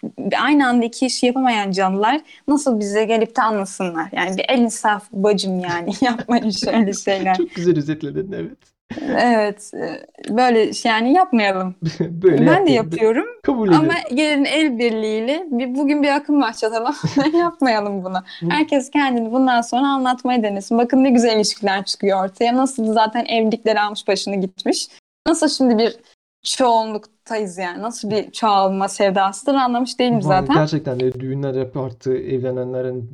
aynı 0.41 0.69
anda 0.69 0.85
iki 0.85 1.07
işi 1.07 1.27
yapamayan 1.27 1.71
canlılar 1.71 2.21
nasıl 2.49 2.81
bize 2.81 3.05
gelip 3.05 3.37
de 3.37 3.43
anlasınlar? 3.43 4.09
Yani 4.13 4.37
bir 4.37 4.45
el 4.49 4.59
insaf 4.59 5.13
bacım 5.13 5.61
yani 5.61 5.93
yapmayın 6.01 6.51
şöyle 6.51 6.93
şeyler. 6.93 7.37
Çok 7.37 7.55
güzel 7.55 7.79
özetledin 7.79 8.33
evet. 8.33 8.78
Evet 9.11 9.75
e, 9.75 10.07
böyle 10.37 10.73
şey 10.73 10.93
yani 10.93 11.13
yapmayalım. 11.13 11.75
Böyle 12.01 12.47
ben 12.47 12.67
de 12.67 12.71
yapıyorum. 12.71 13.27
Kabul 13.43 13.69
Ama 13.69 13.85
ediyorum. 13.85 14.17
gelin 14.17 14.45
el 14.45 14.79
birliğiyle 14.79 15.47
bir, 15.51 15.75
bugün 15.75 16.03
bir 16.03 16.09
akım 16.09 16.41
başlatalım. 16.41 16.95
Yapmayalım 17.39 18.05
bunu. 18.05 18.23
Herkes 18.49 18.91
kendini 18.91 19.33
bundan 19.33 19.61
sonra 19.61 19.87
anlatmayı 19.87 20.43
denesin. 20.43 20.79
Bakın 20.79 21.05
ne 21.05 21.11
güzel 21.11 21.37
ilişkiler 21.37 21.85
çıkıyor 21.85 22.25
ortaya. 22.25 22.57
Nasıl 22.57 22.93
zaten 22.93 23.25
evlilikleri 23.25 23.81
almış 23.81 24.09
başını 24.09 24.37
gitmiş. 24.37 24.89
Nasıl 25.27 25.49
şimdi 25.49 25.79
bir 25.79 25.97
çoğunluktayız 26.43 27.59
yani. 27.59 27.83
Nasıl 27.83 28.11
bir 28.11 28.31
çoğalma 28.31 28.89
sevdasıdır 28.89 29.55
anlamış 29.55 29.99
değilim 29.99 30.15
Vallahi 30.15 30.41
zaten. 30.41 30.55
Gerçekten 30.55 31.01
de 31.01 31.21
düğünler 31.21 31.61
hep 31.61 31.77
arttı. 31.77 32.17
Evlenenlerin 32.17 33.11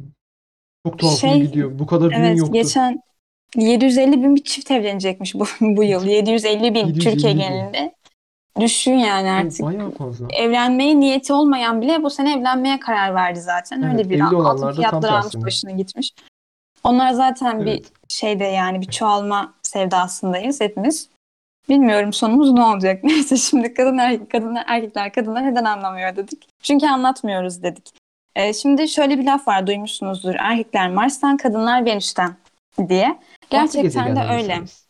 çok 0.87 0.99
tuhafıma 0.99 1.33
Şey, 1.33 1.43
gidiyor. 1.43 1.79
Bu 1.79 1.87
kadar 1.87 2.11
düğün 2.11 2.17
Evet 2.17 2.39
yoktu. 2.39 2.53
geçen 2.53 3.01
750 3.57 4.23
bin 4.23 4.37
bir 4.37 4.45
çift 4.45 4.71
evlenecekmiş 4.71 5.35
bu, 5.35 5.45
bu 5.61 5.85
yıl. 5.85 6.05
750 6.07 6.75
bin 6.75 6.87
750 6.87 6.99
Türkiye 6.99 7.35
bin. 7.35 7.39
genelinde. 7.41 7.95
Düşün 8.61 8.93
yani 8.93 9.31
artık. 9.31 9.63
bayağı 9.63 9.91
fazla. 9.91 10.27
evlenmeye 10.33 11.01
niyeti 11.01 11.33
olmayan 11.33 11.81
bile 11.83 12.03
bu 12.03 12.11
sene 12.11 12.33
evlenmeye 12.33 12.81
karar 12.81 13.15
verdi 13.15 13.41
zaten. 13.41 13.83
Evet, 13.83 13.95
Öyle 13.99 14.11
bir 14.11 14.21
altın 14.21 14.73
fiyatları 14.73 15.13
almış 15.13 15.35
başına 15.37 15.71
gitmiş. 15.71 16.11
Onlar 16.85 17.13
zaten 17.13 17.61
bir 17.61 17.71
Evet. 17.71 17.93
şeyde 18.09 18.45
yani 18.45 18.81
bir 18.81 18.87
çoğalma 18.87 19.55
sevdasındayız 19.63 20.61
hepimiz. 20.61 21.09
Bilmiyorum 21.69 22.13
sonumuz 22.13 22.53
ne 22.53 22.63
olacak. 22.63 23.05
Neyse 23.05 23.37
şimdi 23.37 23.75
kadın 23.75 23.99
erkek, 23.99 24.31
kadınlar 24.31 24.65
erkekler 24.69 25.13
kadınlar 25.13 25.45
neden 25.45 25.65
anlamıyor 25.65 26.17
dedik. 26.17 26.49
Çünkü 26.63 26.87
anlatmıyoruz 26.87 27.63
dedik. 27.63 27.91
Ee, 28.37 28.53
şimdi 28.53 28.89
şöyle 28.89 29.19
bir 29.19 29.25
laf 29.25 29.49
var 29.49 29.67
duymuşsunuzdur. 29.67 30.35
Erkekler 30.39 30.91
Mars'tan, 30.91 31.37
kadınlar 31.37 31.85
Venüs'ten 31.85 32.35
diye. 32.89 33.19
Gerçekten 33.51 34.17
de 34.17 34.21
öyle. 34.21 34.59
misiniz? 34.59 34.85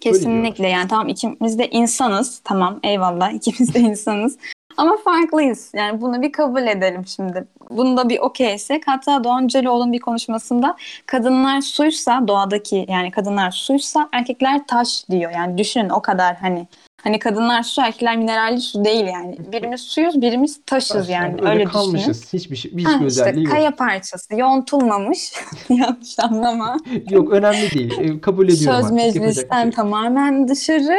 Kesinlikle. 0.00 0.68
yani 0.68 0.88
tamam 0.88 1.08
ikimiz 1.08 1.58
de 1.58 1.70
insanız. 1.70 2.40
Tamam 2.44 2.80
eyvallah. 2.82 3.32
İkimiz 3.34 3.74
de 3.74 3.80
insanız. 3.80 4.38
Ama 4.76 4.96
farklıyız. 5.04 5.72
Yani 5.74 6.00
bunu 6.00 6.22
bir 6.22 6.32
kabul 6.32 6.62
edelim 6.66 7.06
şimdi. 7.06 7.44
Bunda 7.70 8.08
bir 8.08 8.18
okeysek 8.18 8.82
hatta 8.86 9.24
Doğan 9.24 9.48
Cüceloğlu'nun 9.48 9.92
bir 9.92 9.98
konuşmasında 9.98 10.76
kadınlar 11.06 11.60
suysa 11.60 12.28
doğadaki 12.28 12.86
yani 12.88 13.10
kadınlar 13.10 13.50
suysa 13.50 14.08
erkekler 14.12 14.66
taş 14.66 15.04
diyor. 15.10 15.30
Yani 15.30 15.58
düşünün 15.58 15.88
o 15.88 16.02
kadar 16.02 16.36
hani 16.36 16.66
hani 17.02 17.18
kadınlar 17.18 17.62
su 17.62 17.82
erkekler 17.82 18.16
mineralli 18.16 18.60
su 18.60 18.84
değil 18.84 19.04
yani 19.04 19.38
birimiz 19.52 19.80
suyuz 19.80 20.20
birimiz 20.20 20.60
taşız 20.66 21.08
yani 21.08 21.32
öyle, 21.32 21.48
öyle 21.48 21.54
düşünün. 21.54 21.72
kalmışız. 21.72 22.32
Hiçbir 22.32 22.56
şey, 22.56 22.70
hiçbir 22.70 22.84
Ha, 22.84 22.92
işte 22.92 23.04
özelliği 23.04 23.44
yok. 23.44 23.54
kaya 23.54 23.70
parçası 23.70 24.34
yontulmamış 24.36 25.32
yanlış 25.68 26.18
anlama. 26.18 26.76
Yok 27.10 27.32
önemli 27.32 27.70
değil. 27.70 27.98
E, 27.98 28.20
kabul 28.20 28.48
ediyorum 28.48 28.82
Söz 28.82 28.90
meclisten 28.90 29.62
şey 29.62 29.70
tamamen 29.70 30.48
dışarı 30.48 30.98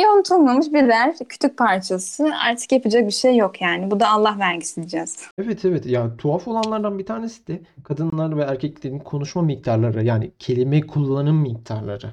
yontulmamış 0.00 0.72
birer 0.72 1.14
kütük 1.28 1.58
parçası. 1.58 2.32
Artık 2.48 2.72
yapacak 2.72 3.06
bir 3.06 3.12
şey 3.12 3.36
yok 3.36 3.60
yani. 3.60 3.90
Bu 3.90 4.00
da 4.00 4.08
Allah 4.08 4.36
vergisi 4.38 4.76
diyeceğiz. 4.76 5.18
Evet 5.38 5.64
evet 5.64 5.86
ya 5.86 6.16
tuhaf 6.16 6.48
olanlardan 6.48 6.98
bir 6.98 7.06
tanesi 7.06 7.46
de 7.46 7.60
kadınlar 7.84 8.36
ve 8.36 8.42
erkeklerin 8.42 8.98
konuşma 8.98 9.42
miktarları 9.42 10.04
yani 10.04 10.32
kelime 10.38 10.80
kullanım 10.80 11.36
miktarları 11.36 12.12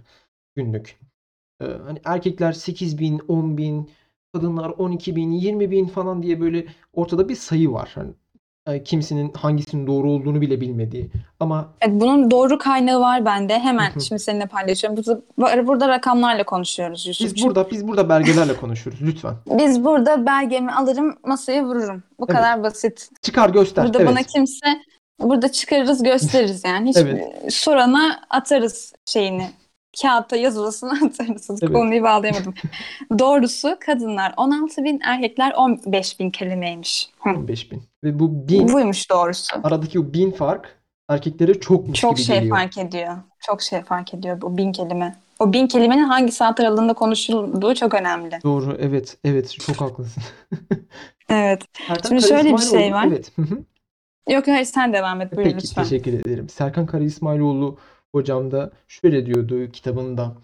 günlük. 0.55 0.99
Hani 1.59 1.99
erkekler 2.05 2.51
8 2.51 2.99
bin, 2.99 3.21
10 3.27 3.57
bin, 3.57 3.89
kadınlar 4.33 4.69
12 4.69 5.15
bin, 5.15 5.31
20 5.31 5.71
bin 5.71 5.87
falan 5.87 6.23
diye 6.23 6.41
böyle 6.41 6.65
ortada 6.93 7.29
bir 7.29 7.35
sayı 7.35 7.71
var. 7.71 7.95
Hani 7.95 8.83
kimsenin 8.83 9.33
hangisinin 9.33 9.87
doğru 9.87 10.11
olduğunu 10.11 10.41
bile 10.41 10.61
bilmediği. 10.61 11.11
Ama 11.39 11.73
Evet, 11.81 12.01
bunun 12.01 12.31
doğru 12.31 12.57
kaynağı 12.57 12.99
var 12.99 13.25
bende. 13.25 13.59
Hemen 13.59 13.91
şimdi 14.07 14.21
seninle 14.21 14.45
paylaşıyorum. 14.45 15.03
Burada, 15.37 15.67
burada 15.67 15.89
rakamlarla 15.89 16.43
konuşuyoruz 16.43 17.05
biz 17.07 17.21
Yusuf'cuğum. 17.21 17.47
burada 17.47 17.71
biz 17.71 17.87
burada 17.87 18.09
belgelerle 18.09 18.57
konuşuruz 18.57 19.01
lütfen. 19.01 19.33
Biz 19.57 19.85
burada 19.85 20.25
belgemi 20.25 20.71
alırım 20.71 21.15
masaya 21.25 21.65
vururum. 21.65 22.03
Bu 22.19 22.25
Evet. 22.29 22.37
kadar 22.37 22.63
basit. 22.63 23.09
Çıkar 23.21 23.49
göster. 23.49 23.85
Burada 23.85 23.97
evet. 23.97 24.09
bana 24.09 24.23
kimse 24.23 24.67
burada 25.19 25.51
çıkarırız 25.51 26.03
gösteririz 26.03 26.63
yani. 26.65 26.89
Hiç 26.89 26.97
Evet. 26.97 27.53
sorana 27.53 28.19
atarız 28.29 28.93
şeyini. 29.05 29.47
Kağıtta 30.01 30.35
yazılısını 30.35 30.91
atarız. 31.05 31.49
Evet. 31.63 31.73
Konuyu 31.73 32.03
bağlayamadım. 32.03 32.53
Doğrusu 33.19 33.77
kadınlar 33.85 34.33
16 34.37 34.83
bin, 34.83 34.99
erkekler 35.03 35.53
15 35.57 36.19
bin 36.19 36.29
kelimeymiş. 36.29 37.09
Hı. 37.19 37.29
15 37.29 37.71
bin. 37.71 37.83
Ve 38.03 38.19
bu 38.19 38.47
bin 38.47 38.73
Buymuş 38.73 39.09
doğrusu. 39.09 39.55
aradaki 39.63 39.99
o 39.99 40.13
bin 40.13 40.31
fark 40.31 40.75
erkeklere 41.09 41.59
çokmuş 41.59 41.99
Çok 41.99 42.17
gibi 42.17 42.25
şey 42.25 42.35
geliyor. 42.35 42.57
fark 42.57 42.77
ediyor. 42.77 43.17
Çok 43.39 43.61
şey 43.61 43.81
fark 43.81 44.13
ediyor 44.13 44.41
bu 44.41 44.57
bin 44.57 44.71
kelime. 44.71 45.15
O 45.39 45.53
bin 45.53 45.67
kelimenin 45.67 46.03
hangi 46.03 46.31
saat 46.31 46.59
aralığında 46.59 46.93
konuşulduğu 46.93 47.75
çok 47.75 47.93
önemli. 47.93 48.39
Doğru 48.43 48.77
evet 48.79 49.17
evet 49.23 49.59
çok 49.59 49.81
haklısın. 49.81 50.23
Evet. 51.31 51.63
Serkan 51.87 52.09
Şimdi 52.09 52.27
şöyle 52.27 52.53
bir 52.53 52.57
şey 52.57 52.93
var. 52.93 53.05
Evet. 53.07 53.31
Yok 54.29 54.47
hayır 54.47 54.65
sen 54.65 54.93
devam 54.93 55.21
et 55.21 55.31
buyur 55.37 55.43
Peki 55.49 55.63
lütfen. 55.63 55.83
teşekkür 55.83 56.13
ederim. 56.13 56.49
Serkan 56.49 56.85
Kara 56.85 57.03
İsmailoğlu 57.03 57.77
hocam 58.11 58.51
da 58.51 58.71
şöyle 58.87 59.25
diyordu 59.25 59.71
kitabında. 59.71 60.37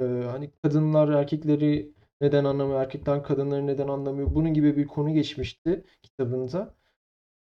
Ee, 0.00 0.04
hani 0.04 0.50
kadınlar 0.62 1.08
erkekleri 1.08 1.92
neden 2.20 2.44
anlamıyor, 2.44 2.80
erkekler 2.80 3.22
kadınları 3.22 3.66
neden 3.66 3.88
anlamıyor. 3.88 4.34
Bunun 4.34 4.54
gibi 4.54 4.76
bir 4.76 4.86
konu 4.86 5.14
geçmişti 5.14 5.84
kitabında. 6.02 6.74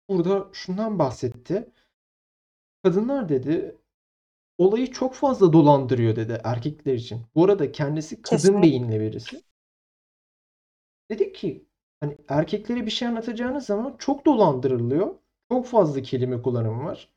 Burada 0.08 0.48
şundan 0.52 0.98
bahsetti. 0.98 1.70
Kadınlar 2.84 3.28
dedi 3.28 3.76
olayı 4.58 4.90
çok 4.90 5.14
fazla 5.14 5.52
dolandırıyor 5.52 6.16
dedi 6.16 6.40
erkekler 6.44 6.94
için. 6.94 7.22
Bu 7.34 7.44
arada 7.44 7.72
kendisi 7.72 8.22
kadın 8.22 8.36
Kesinlikle. 8.36 8.62
beyinli 8.62 9.00
birisi. 9.00 9.42
Dedi 11.10 11.32
ki 11.32 11.66
hani 12.00 12.16
erkeklere 12.28 12.86
bir 12.86 12.90
şey 12.90 13.08
anlatacağınız 13.08 13.66
zaman 13.66 13.96
çok 13.98 14.26
dolandırılıyor. 14.26 15.14
Çok 15.52 15.66
fazla 15.66 16.02
kelime 16.02 16.42
kullanımı 16.42 16.84
var. 16.84 17.08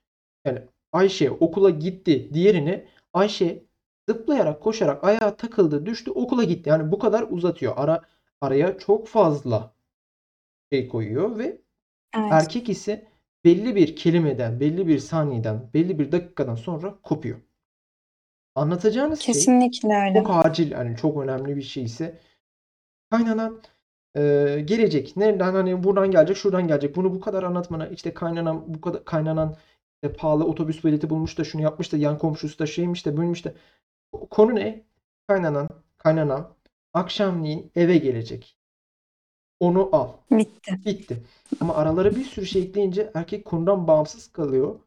Yani 0.46 0.62
Ayşe 0.94 1.32
okula 1.32 1.70
gitti. 1.70 2.30
Diğerini 2.34 2.86
Ayşe 3.14 3.64
zıplayarak 4.10 4.62
koşarak 4.62 5.04
ayağa 5.04 5.36
takıldı 5.36 5.86
düştü 5.86 6.12
okula 6.12 6.44
gitti. 6.44 6.70
Yani 6.70 6.92
bu 6.92 7.00
kadar 7.00 7.26
uzatıyor. 7.30 7.74
Ara 7.76 8.02
araya 8.42 8.78
çok 8.78 9.08
fazla 9.08 9.74
şey 10.72 10.88
koyuyor 10.88 11.38
ve 11.38 11.62
Evet. 12.18 12.32
erkek 12.32 12.70
ise 12.70 13.08
belli 13.46 13.76
bir 13.76 13.96
kelimeden, 13.96 14.60
belli 14.60 14.88
bir 14.88 15.00
saniyeden, 15.00 15.70
belli 15.74 16.00
bir 16.00 16.12
dakikadan 16.12 16.56
sonra 16.56 16.96
kopuyor. 17.04 17.40
Anlatacağınız 18.56 19.20
şey 19.20 19.34
Kesinlikle 19.34 19.96
öyle. 20.10 20.24
çok 20.24 20.46
acil 20.46 20.72
yani 20.72 20.98
çok 20.98 21.24
önemli 21.24 21.56
bir 21.56 21.62
şey 21.62 21.84
ise 21.84 22.20
kaynanan 23.12 23.62
e, 24.16 24.22
gelecek. 24.66 25.18
Nereden 25.18 25.54
hani 25.54 25.84
buradan 25.84 26.12
gelecek, 26.12 26.38
şuradan 26.38 26.68
gelecek. 26.68 26.96
Bunu 26.96 27.14
bu 27.14 27.20
kadar 27.20 27.44
anlatmana 27.44 27.88
işte 27.88 28.14
kaynanan 28.14 28.74
bu 28.74 28.82
kadar 28.82 29.06
kaynanan 29.06 29.56
pahalı 30.13 30.45
otobüs 30.45 30.83
bileti 30.83 31.10
bulmuş 31.10 31.38
da 31.38 31.43
şunu 31.43 31.62
yapmış 31.62 31.91
da 31.93 31.98
yan 31.98 32.17
komşusu 32.17 32.60
da 32.60 32.65
şeymiş 32.65 33.05
de 33.05 33.17
buymuş 33.17 33.45
da 33.45 33.53
konu 34.29 34.55
ne? 34.55 34.83
Kaynanan, 35.27 35.69
kaynanan 35.98 36.55
akşamleyin 36.93 37.72
eve 37.75 37.98
gelecek. 37.98 38.57
Onu 39.60 39.89
al. 39.95 40.10
Bitti. 40.31 40.79
Bitti. 40.86 41.24
Ama 41.62 41.75
aralara 41.75 42.15
bir 42.15 42.24
sürü 42.25 42.45
şey 42.45 42.62
ekleyince 42.62 43.12
erkek 43.13 43.45
konudan 43.45 43.88
bağımsız 43.88 44.31
kalıyor. 44.31 44.79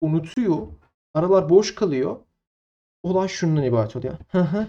Unutuyor. 0.00 0.66
Aralar 1.14 1.48
boş 1.50 1.74
kalıyor. 1.74 2.16
Olay 3.02 3.28
şundan 3.28 3.64
ibaret 3.64 3.96
oluyor. 3.96 4.14
Hı 4.28 4.40
hı. 4.40 4.66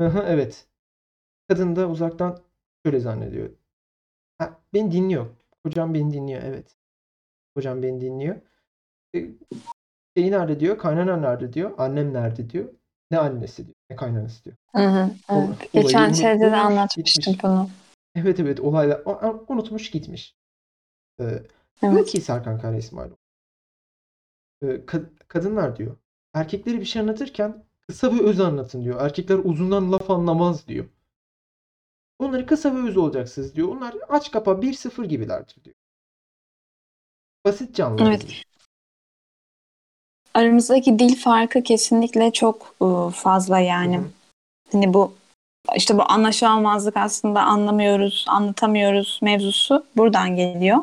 Hı 0.00 0.06
hı 0.08 0.24
evet. 0.28 0.66
Kadın 1.48 1.76
da 1.76 1.88
uzaktan 1.90 2.40
şöyle 2.86 3.00
zannediyor. 3.00 3.50
Ha, 4.38 4.60
beni 4.74 4.92
dinliyor. 4.92 5.26
Kocam 5.64 5.94
beni 5.94 6.12
dinliyor 6.14 6.42
evet. 6.44 6.76
Hocam 7.54 7.82
beni 7.82 8.00
dinliyor. 8.00 8.36
E, 9.14 9.18
şeyi 10.16 10.30
nerede 10.30 10.60
diyor? 10.60 10.78
Kaynanan 10.78 11.22
nerede 11.22 11.52
diyor? 11.52 11.74
Annem 11.78 12.12
nerede 12.14 12.50
diyor? 12.50 12.68
Ne 13.10 13.18
annesi 13.18 13.64
diyor? 13.66 13.74
Ne 13.90 13.96
kaynanası 13.96 14.44
diyor. 14.44 14.56
Hı 14.76 14.82
hı, 14.82 15.10
evet. 15.28 15.72
Geçen 15.72 16.12
şeyde 16.12 16.40
de 16.50 16.56
anlatmıştım 16.56 17.32
gitmiş. 17.32 17.44
bunu. 17.44 17.68
Evet 18.14 18.40
evet 18.40 18.60
olayla 18.60 19.02
unutmuş 19.48 19.90
gitmiş. 19.90 20.36
Ee, 21.20 21.24
Diyor 21.82 21.92
Evet. 21.94 22.06
ki 22.06 22.20
Serkan 22.20 22.60
Kara 22.60 22.76
İsmailov. 22.76 23.14
e, 24.62 24.66
ka- 24.66 25.10
kadınlar 25.28 25.76
diyor. 25.76 25.96
Erkekleri 26.34 26.80
bir 26.80 26.84
şey 26.84 27.02
anlatırken 27.02 27.64
kısa 27.88 28.14
ve 28.14 28.22
öz 28.22 28.40
anlatın 28.40 28.84
diyor. 28.84 29.00
Erkekler 29.00 29.38
uzundan 29.44 29.92
laf 29.92 30.10
anlamaz 30.10 30.68
diyor. 30.68 30.86
Onları 32.18 32.46
kısa 32.46 32.74
ve 32.76 32.88
öz 32.88 32.96
olacaksınız 32.96 33.54
diyor. 33.54 33.68
Onlar 33.68 33.94
aç 34.08 34.30
kapa 34.30 34.50
1-0 34.62 35.04
gibilerdir 35.04 35.64
diyor. 35.64 35.76
Basitçe 37.44 37.84
anlatın 37.84 38.06
Evet. 38.06 38.28
diyor. 38.28 38.42
Aramızdaki 40.34 40.98
dil 40.98 41.16
farkı 41.16 41.62
kesinlikle 41.62 42.30
çok 42.30 42.74
ıı, 42.82 43.10
fazla 43.10 43.58
yani. 43.58 43.96
Hı 43.96 44.00
hı. 44.00 44.06
Hani 44.72 44.94
bu 44.94 45.12
işte 45.76 45.98
bu 45.98 46.02
anlaşılmazlık 46.08 46.96
aslında 46.96 47.42
anlamıyoruz, 47.42 48.24
anlatamıyoruz 48.28 49.18
mevzusu 49.22 49.86
buradan 49.96 50.36
geliyor. 50.36 50.78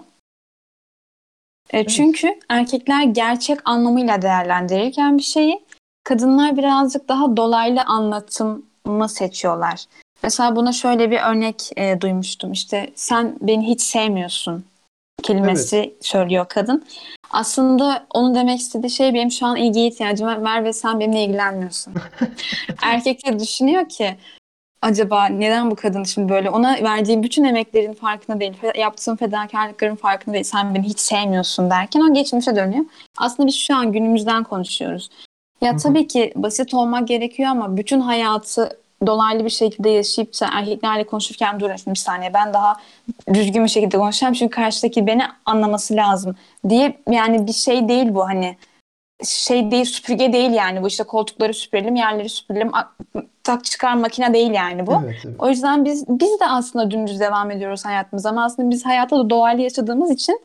E, 1.69 1.87
çünkü 1.87 2.39
erkekler 2.49 3.03
gerçek 3.03 3.59
anlamıyla 3.65 4.21
değerlendirirken 4.21 5.17
bir 5.17 5.23
şeyi 5.23 5.63
kadınlar 6.03 6.57
birazcık 6.57 7.09
daha 7.09 7.37
dolaylı 7.37 7.81
anlatımı 7.81 9.09
seçiyorlar. 9.09 9.85
Mesela 10.23 10.55
buna 10.55 10.71
şöyle 10.71 11.11
bir 11.11 11.19
örnek 11.19 11.69
e, 11.77 12.01
duymuştum. 12.01 12.51
İşte 12.51 12.91
sen 12.95 13.35
beni 13.41 13.67
hiç 13.67 13.81
sevmiyorsun 13.81 14.65
kelimesi 15.19 15.93
söylüyor 16.01 16.45
kadın. 16.49 16.85
Aslında 17.31 18.07
onun 18.13 18.35
demek 18.35 18.59
istediği 18.59 18.89
şey 18.89 19.13
benim 19.13 19.31
şu 19.31 19.45
an 19.45 19.55
ilgiye 19.55 19.87
ihtiyacım 19.87 20.27
var 20.27 20.37
Mer 20.37 20.63
ve 20.63 20.73
sen 20.73 20.99
benimle 20.99 21.23
ilgilenmiyorsun. 21.23 21.93
Erkek 22.81 23.25
de 23.27 23.39
düşünüyor 23.39 23.89
ki 23.89 24.17
acaba 24.81 25.25
neden 25.25 25.71
bu 25.71 25.75
kadın 25.75 26.03
şimdi 26.03 26.29
böyle 26.29 26.49
ona 26.49 26.83
verdiği 26.83 27.23
bütün 27.23 27.43
emeklerin 27.43 27.93
farkında 27.93 28.39
değil, 28.39 28.53
yaptığım 28.75 29.15
fedakarlıkların 29.15 29.95
farkında 29.95 30.33
değil, 30.33 30.43
sen 30.43 30.75
beni 30.75 30.83
hiç 30.83 30.99
sevmiyorsun 30.99 31.69
derken 31.69 32.01
o 32.01 32.13
geçmişe 32.13 32.55
dönüyor. 32.55 32.85
Aslında 33.17 33.47
biz 33.47 33.55
şu 33.55 33.75
an 33.75 33.91
günümüzden 33.91 34.43
konuşuyoruz. 34.43 35.09
Ya 35.61 35.77
tabii 35.77 36.07
ki 36.07 36.33
basit 36.35 36.73
olmak 36.73 37.07
gerekiyor 37.07 37.49
ama 37.49 37.77
bütün 37.77 37.99
hayatı 37.99 38.79
dolaylı 39.07 39.45
bir 39.45 39.49
şekilde 39.49 39.89
yaşayıp 39.89 40.29
erkeklerle 40.53 41.03
konuşurken 41.03 41.59
dur 41.59 41.69
şimdi 41.77 41.89
bir 41.89 41.99
saniye 41.99 42.33
ben 42.33 42.53
daha 42.53 42.77
düzgün 43.33 43.63
bir 43.63 43.69
şekilde 43.69 43.97
konuşacağım 43.97 44.33
çünkü 44.33 44.55
karşıdaki 44.55 45.07
beni 45.07 45.23
anlaması 45.45 45.95
lazım 45.95 46.35
diye 46.69 46.97
yani 47.09 47.47
bir 47.47 47.53
şey 47.53 47.87
değil 47.89 48.13
bu 48.15 48.25
hani 48.27 48.57
şey 49.25 49.71
değil 49.71 49.85
süpürge 49.85 50.33
değil 50.33 50.51
yani 50.51 50.83
bu 50.83 50.87
işte 50.87 51.03
koltukları 51.03 51.53
süpürelim 51.53 51.95
yerleri 51.95 52.29
süpürelim 52.29 52.71
tak 53.43 53.65
çıkar 53.65 53.93
makine 53.93 54.33
değil 54.33 54.51
yani 54.51 54.87
bu. 54.87 54.93
Evet, 55.03 55.15
evet. 55.25 55.35
O 55.39 55.49
yüzden 55.49 55.85
biz 55.85 56.05
biz 56.09 56.39
de 56.39 56.45
aslında 56.45 56.91
dümdüz 56.91 57.19
devam 57.19 57.51
ediyoruz 57.51 57.85
hayatımıza 57.85 58.29
ama 58.29 58.43
aslında 58.43 58.69
biz 58.69 58.85
hayatta 58.85 59.17
da 59.17 59.29
dolaylı 59.29 59.61
yaşadığımız 59.61 60.11
için 60.11 60.41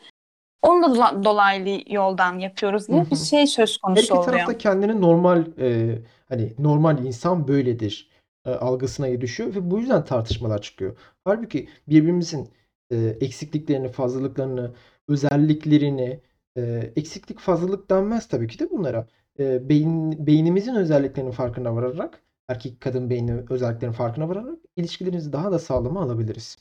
onu 0.63 0.83
da 0.83 0.87
dola- 0.87 1.25
dolaylı 1.25 1.81
yoldan 1.95 2.39
yapıyoruz 2.39 2.89
diye 2.89 3.01
Hı 3.01 3.11
bir 3.11 3.17
şey 3.17 3.47
söz 3.47 3.71
Her 3.73 3.79
konusu 3.81 4.03
iki 4.05 4.13
oluyor. 4.13 4.25
taraf 4.33 4.49
da 4.49 4.59
kendini 4.59 5.01
normal 5.01 5.45
e, 5.61 5.99
hani 6.29 6.53
normal 6.59 6.99
insan 6.99 7.49
böyledir 7.49 8.09
e, 8.47 8.51
algısına 8.51 9.21
düşüyor 9.21 9.55
ve 9.55 9.71
bu 9.71 9.79
yüzden 9.79 10.05
tartışmalar 10.05 10.63
çıkıyor. 10.63 10.99
Halbuki 11.25 11.69
birbirimizin 11.89 12.49
e, 12.91 12.97
eksikliklerini, 13.21 13.89
fazlalıklarını, 13.89 14.75
özelliklerini 15.09 16.21
e, 16.57 16.93
eksiklik 16.97 17.39
fazlalık 17.41 17.91
denmez 17.91 18.29
tabii 18.29 18.47
ki 18.49 18.59
de 18.59 18.71
bunlara. 18.71 19.07
E, 19.39 19.69
beyin, 19.69 20.27
beynimizin 20.27 20.75
özelliklerinin 20.75 21.31
farkına 21.31 21.75
vararak 21.77 22.23
erkek 22.49 22.81
kadın 22.81 23.11
beyni 23.11 23.33
özelliklerinin 23.51 23.97
farkına 23.97 24.29
vararak 24.29 24.59
ilişkilerimizi 24.77 25.33
daha 25.33 25.53
da 25.53 25.59
sağlama 25.59 26.03
alabiliriz. 26.03 26.57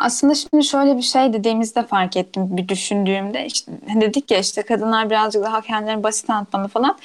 Aslında 0.00 0.34
şimdi 0.34 0.64
şöyle 0.64 0.96
bir 0.96 1.02
şey 1.02 1.32
dediğimizde 1.32 1.82
fark 1.82 2.16
ettim 2.16 2.56
bir 2.56 2.68
düşündüğümde 2.68 3.46
işte 3.46 3.72
dedik 4.00 4.30
ya 4.30 4.38
işte 4.38 4.62
kadınlar 4.62 5.10
birazcık 5.10 5.42
daha 5.42 5.60
kendilerini 5.60 6.02
basit 6.02 6.30
anlatmalı 6.30 6.68
falan. 6.68 6.96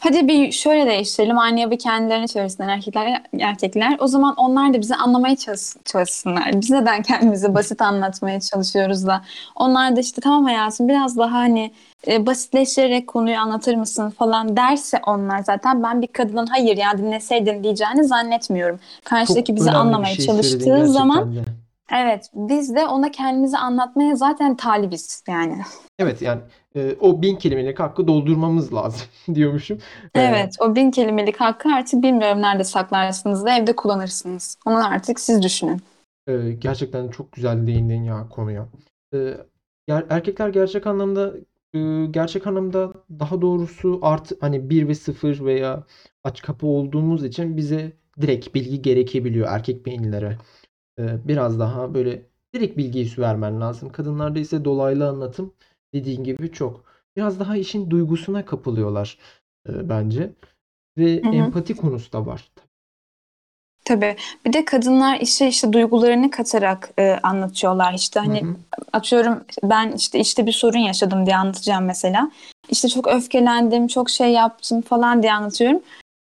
Hadi 0.00 0.28
bir 0.28 0.52
şöyle 0.52 0.86
değiştirelim 0.86 1.38
aynaya 1.38 1.70
bir 1.70 1.78
kendilerini 1.78 2.28
çevirsinler 2.28 2.68
erkekler 2.68 3.22
erkekler. 3.40 3.96
O 4.00 4.06
zaman 4.06 4.34
onlar 4.36 4.74
da 4.74 4.80
bizi 4.80 4.94
anlamaya 4.94 5.36
çalış- 5.36 5.74
çalışsınlar. 5.84 6.60
Biz 6.60 6.70
neden 6.70 7.02
kendimizi 7.02 7.54
basit 7.54 7.82
anlatmaya 7.82 8.40
çalışıyoruz 8.40 9.06
da 9.06 9.22
onlar 9.56 9.96
da 9.96 10.00
işte 10.00 10.20
tamam 10.20 10.44
hayatım 10.44 10.88
biraz 10.88 11.18
daha 11.18 11.32
hani 11.32 11.72
e, 12.06 12.26
basitleştirerek 12.26 13.06
konuyu 13.06 13.38
anlatır 13.38 13.74
mısın 13.74 14.10
falan 14.10 14.56
derse 14.56 15.00
onlar 15.06 15.38
zaten 15.38 15.82
ben 15.82 16.02
bir 16.02 16.06
kadının 16.06 16.46
hayır 16.46 16.76
ya 16.76 16.98
dinleseydin 16.98 17.64
diyeceğini 17.64 18.04
zannetmiyorum. 18.04 18.80
Karşıdaki 19.04 19.46
Çok 19.46 19.56
bizi 19.56 19.70
anlamaya 19.70 20.14
şey 20.14 20.26
çalıştığı 20.26 20.88
zaman 20.88 21.36
de. 21.36 21.40
Evet, 21.92 22.30
biz 22.34 22.74
de 22.74 22.86
ona 22.86 23.10
kendimizi 23.10 23.56
anlatmaya 23.58 24.14
zaten 24.16 24.56
talibiz 24.56 25.22
yani. 25.28 25.62
Evet 25.98 26.22
yani 26.22 26.40
e, 26.76 26.96
o 27.00 27.22
bin 27.22 27.36
kelimelik 27.36 27.80
hakkı 27.80 28.08
doldurmamız 28.08 28.74
lazım 28.74 29.06
diyormuşum. 29.34 29.78
E, 30.14 30.20
Evet, 30.20 30.56
o 30.60 30.74
bin 30.74 30.90
kelimelik 30.90 31.36
hakkı 31.40 31.68
artık 31.68 32.02
bilmiyorum 32.02 32.42
nerede 32.42 32.64
saklarsınız 32.64 33.44
da 33.44 33.56
evde 33.58 33.76
kullanırsınız. 33.76 34.56
Onu 34.66 34.86
artık 34.88 35.20
siz 35.20 35.42
düşünün. 35.42 35.80
e, 36.28 36.52
gerçekten 36.52 37.08
çok 37.08 37.32
güzel 37.32 37.66
değindin 37.66 38.02
ya 38.04 38.28
konuya. 38.28 38.68
E, 39.14 39.36
erkekler 39.88 40.48
gerçek 40.48 40.86
anlamda 40.86 41.34
e, 41.74 42.06
gerçek 42.10 42.46
anlamda 42.46 42.92
daha 43.20 43.40
doğrusu 43.42 43.98
artı 44.02 44.36
hani 44.40 44.70
1 44.70 44.88
ve 44.88 44.94
0 44.94 45.44
veya 45.44 45.84
aç 46.24 46.42
kapı 46.42 46.66
olduğumuz 46.66 47.24
için 47.24 47.56
bize 47.56 47.92
direkt 48.20 48.54
bilgi 48.54 48.82
gerekebiliyor 48.82 49.48
erkek 49.50 49.86
beyinlere. 49.86 50.38
E, 50.98 51.28
biraz 51.28 51.58
daha 51.58 51.94
böyle 51.94 52.22
direkt 52.54 52.76
bilgiyi 52.76 53.12
vermen 53.18 53.60
lazım. 53.60 53.92
Kadınlarda 53.92 54.38
ise 54.38 54.64
dolaylı 54.64 55.08
anlatım 55.08 55.54
dediğin 55.94 56.24
gibi 56.24 56.52
çok. 56.52 56.84
Biraz 57.16 57.40
daha 57.40 57.56
işin 57.56 57.90
duygusuna 57.90 58.44
kapılıyorlar 58.44 59.18
e, 59.68 59.88
bence. 59.88 60.32
Ve 60.98 61.22
Hı 61.22 61.28
hı. 61.28 61.34
empati 61.34 61.76
konusu 61.76 62.12
da 62.12 62.26
var. 62.26 62.50
Tabii. 63.84 64.16
Bir 64.46 64.52
de 64.52 64.64
kadınlar 64.64 65.20
işe 65.20 65.48
işte 65.48 65.72
duygularını 65.72 66.30
katarak 66.30 66.90
e, 66.98 67.10
anlatıyorlar. 67.22 67.94
İşte 67.94 68.20
Hı 68.20 68.24
hani 68.24 68.40
hı. 68.40 68.56
atıyorum 68.92 69.44
ben 69.62 69.92
işte 69.92 70.18
işte 70.20 70.46
bir 70.46 70.52
sorun 70.52 70.78
yaşadım 70.78 71.26
diye 71.26 71.36
anlatacağım 71.36 71.84
mesela. 71.84 72.30
İşte 72.70 72.88
çok 72.88 73.08
öfkelendim, 73.08 73.86
çok 73.86 74.10
şey 74.10 74.32
yaptım 74.32 74.80
falan 74.80 75.22
diye 75.22 75.32
anlatıyorum. 75.32 75.82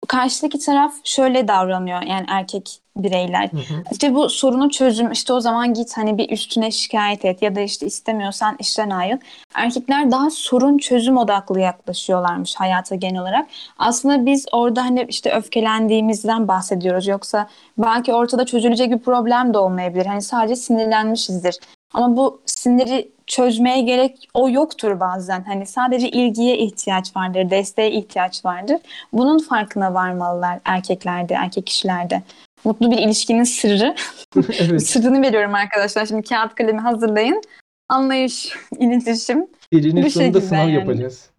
Karşıdaki 0.09 0.59
taraf 0.59 0.95
şöyle 1.05 1.49
davranıyor 1.49 2.03
yani 2.03 2.25
erkek 2.29 2.81
bireyler. 2.97 3.49
Hı 3.53 3.57
hı. 3.57 3.85
İşte 3.93 4.15
bu 4.15 4.29
sorunun 4.29 4.69
çözüm 4.69 5.13
işte 5.13 5.33
o 5.33 5.41
zaman 5.41 5.75
git 5.75 5.97
hani 5.97 6.19
bir 6.19 6.31
üstüne 6.31 6.71
şikayet 6.71 7.25
et 7.25 7.43
ya 7.43 7.55
da 7.55 7.61
işte 7.61 7.87
istemiyorsan 7.87 8.57
işten 8.59 8.91
ayrıl. 8.91 9.19
Erkekler 9.55 10.11
daha 10.11 10.31
sorun 10.31 10.79
çözüm 10.79 11.17
odaklı 11.17 11.61
yaklaşıyorlarmış 11.61 12.55
hayata 12.55 12.95
genel 12.95 13.21
olarak. 13.21 13.47
Aslında 13.79 14.27
biz 14.27 14.47
orada 14.53 14.83
hani 14.83 15.07
işte 15.09 15.33
öfkelendiğimizden 15.33 16.49
bahsediyoruz. 16.49 17.07
Yoksa 17.07 17.49
belki 17.79 18.13
ortada 18.13 18.47
çözülecek 18.47 18.91
bir 18.91 18.99
problem 18.99 19.55
de 19.55 19.59
olmayabilir. 19.59 20.07
Hani 20.07 20.23
sadece 20.23 20.57
sinirlenmişizdir. 20.57 21.59
Ama 21.95 22.17
bu 22.17 22.41
siniri 22.47 23.09
çözmeye 23.29 23.81
gerek 23.81 24.29
o 24.35 24.49
yoktur 24.49 25.01
bazen. 25.01 25.45
Hani 25.45 25.67
sadece 25.67 26.09
ilgiye 26.09 26.59
ihtiyaç 26.59 27.17
vardır, 27.17 27.51
desteğe 27.51 27.91
ihtiyaç 27.91 28.45
vardır. 28.45 28.77
Bunun 29.13 29.39
farkına 29.39 29.95
varmalılar 29.95 30.61
erkeklerde, 30.65 31.35
erkek 31.35 31.67
kişilerde. 31.67 32.23
Mutlu 32.65 32.91
bir 32.91 32.99
ilişkinin 32.99 33.45
sırrı. 33.45 33.95
Evet. 34.61 34.87
Sırrını 34.87 35.23
veriyorum 35.23 35.55
arkadaşlar. 35.55 36.07
Şimdi 36.07 36.23
kağıt 36.23 36.55
kalemi 36.55 36.81
hazırlayın. 36.81 37.43
Anlayış, 37.89 38.53
iletişim. 38.79 39.47
Serinin 39.73 40.05
Bu 40.05 40.11
sonunda 40.11 40.41
sınav 40.41 40.59
yani. 40.59 40.75
yapacağız. 40.75 41.31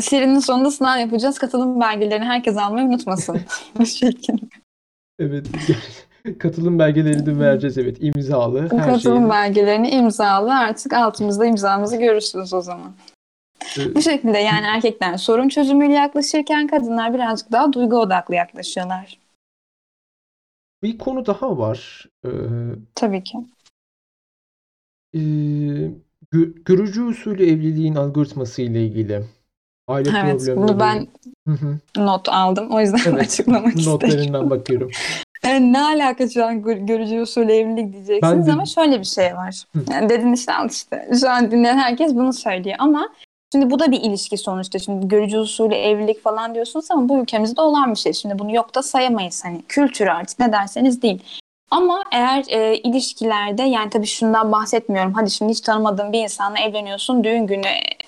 Serinin 0.00 0.38
sonunda 0.38 0.70
sınav 0.70 0.98
yapacağız. 0.98 1.38
Katılım 1.38 1.80
belgelerini 1.80 2.24
herkes 2.24 2.56
almayı 2.56 2.86
unutmasın. 2.86 3.40
Bu 3.78 3.86
şekilde. 3.86 4.42
Evet. 5.18 5.46
Katılım 6.38 6.78
belgelerini 6.78 7.26
de 7.26 7.38
vereceğiz 7.38 7.78
evet. 7.78 7.96
İmzalı 8.00 8.60
her 8.62 8.68
Katılım 8.70 8.98
şeyini. 9.00 9.30
belgelerini 9.30 9.90
imzalı. 9.90 10.54
Artık 10.58 10.92
altımızda 10.92 11.46
imzamızı 11.46 11.96
görürsünüz 11.96 12.54
o 12.54 12.60
zaman. 12.60 12.92
Bu 13.94 14.02
şekilde 14.02 14.38
yani 14.38 14.66
erkekler 14.66 15.16
sorun 15.16 15.48
çözümüyle 15.48 15.92
yaklaşırken 15.94 16.66
kadınlar 16.66 17.14
birazcık 17.14 17.52
daha 17.52 17.72
duygu 17.72 17.96
odaklı 17.96 18.34
yaklaşıyorlar. 18.34 19.18
Bir 20.82 20.98
konu 20.98 21.26
daha 21.26 21.58
var. 21.58 22.06
Ee, 22.24 22.28
Tabii 22.94 23.22
ki. 23.24 23.38
e, 25.14 25.18
gö- 26.32 26.64
görücü 26.64 27.02
usulü 27.02 27.46
evliliğin 27.46 27.94
algoritması 27.94 28.62
ile 28.62 28.86
ilgili. 28.86 29.24
Aile 29.88 30.08
Evet, 30.08 30.20
problemleri. 30.40 30.56
bunu 30.56 30.80
ben 30.80 31.06
not 31.96 32.28
aldım. 32.28 32.70
O 32.70 32.80
yüzden 32.80 32.98
Evet, 33.06 33.20
açıklamak 33.20 33.74
istedim. 33.76 33.92
Notlarından 33.92 34.50
bakıyorum. 34.50 34.90
Yani 35.44 35.72
ne 35.72 35.82
alaka 35.82 36.28
şu 36.28 36.44
an 36.46 36.62
gör- 36.62 36.76
görücü 36.76 37.20
usulü 37.20 37.52
evlilik 37.52 37.92
diyeceksiniz 37.92 38.46
Ben 38.46 38.52
ama 38.52 38.66
şöyle 38.66 39.00
bir 39.00 39.04
şey 39.04 39.34
var. 39.36 39.64
Yani 39.90 40.08
dedin 40.08 40.32
işte 40.32 40.54
al 40.54 40.68
işte. 40.70 41.08
Şu 41.20 41.30
an 41.30 41.50
dinleyen 41.50 41.78
herkes 41.78 42.14
bunu 42.14 42.32
söylüyor 42.32 42.76
ama 42.78 43.08
şimdi 43.52 43.70
bu 43.70 43.78
da 43.78 43.90
bir 43.90 44.00
ilişki 44.00 44.38
sonuçta. 44.38 44.78
Şimdi 44.78 45.08
görücü 45.08 45.38
usulü 45.38 45.74
evlilik 45.74 46.22
falan 46.22 46.54
diyorsunuz 46.54 46.86
ama 46.90 47.08
bu 47.08 47.18
ülkemizde 47.22 47.60
olan 47.60 47.90
bir 47.90 47.98
şey. 47.98 48.12
Şimdi 48.12 48.38
bunu 48.38 48.54
yok 48.54 48.74
da 48.74 48.82
sayamayız 48.82 49.44
hani 49.44 49.62
kültür 49.68 50.06
artık 50.06 50.38
ne 50.38 50.52
derseniz 50.52 51.02
değil. 51.02 51.22
Ama 51.70 52.02
eğer 52.12 52.44
e, 52.48 52.76
ilişkilerde 52.76 53.62
yani 53.62 53.90
tabii 53.90 54.06
şundan 54.06 54.52
bahsetmiyorum. 54.52 55.12
Hadi 55.14 55.30
şimdi 55.30 55.52
hiç 55.52 55.60
tanımadığın 55.60 56.12
bir 56.12 56.22
insanla 56.22 56.58
evleniyorsun. 56.58 57.24
Düğün 57.24 57.46
günü 57.46 57.62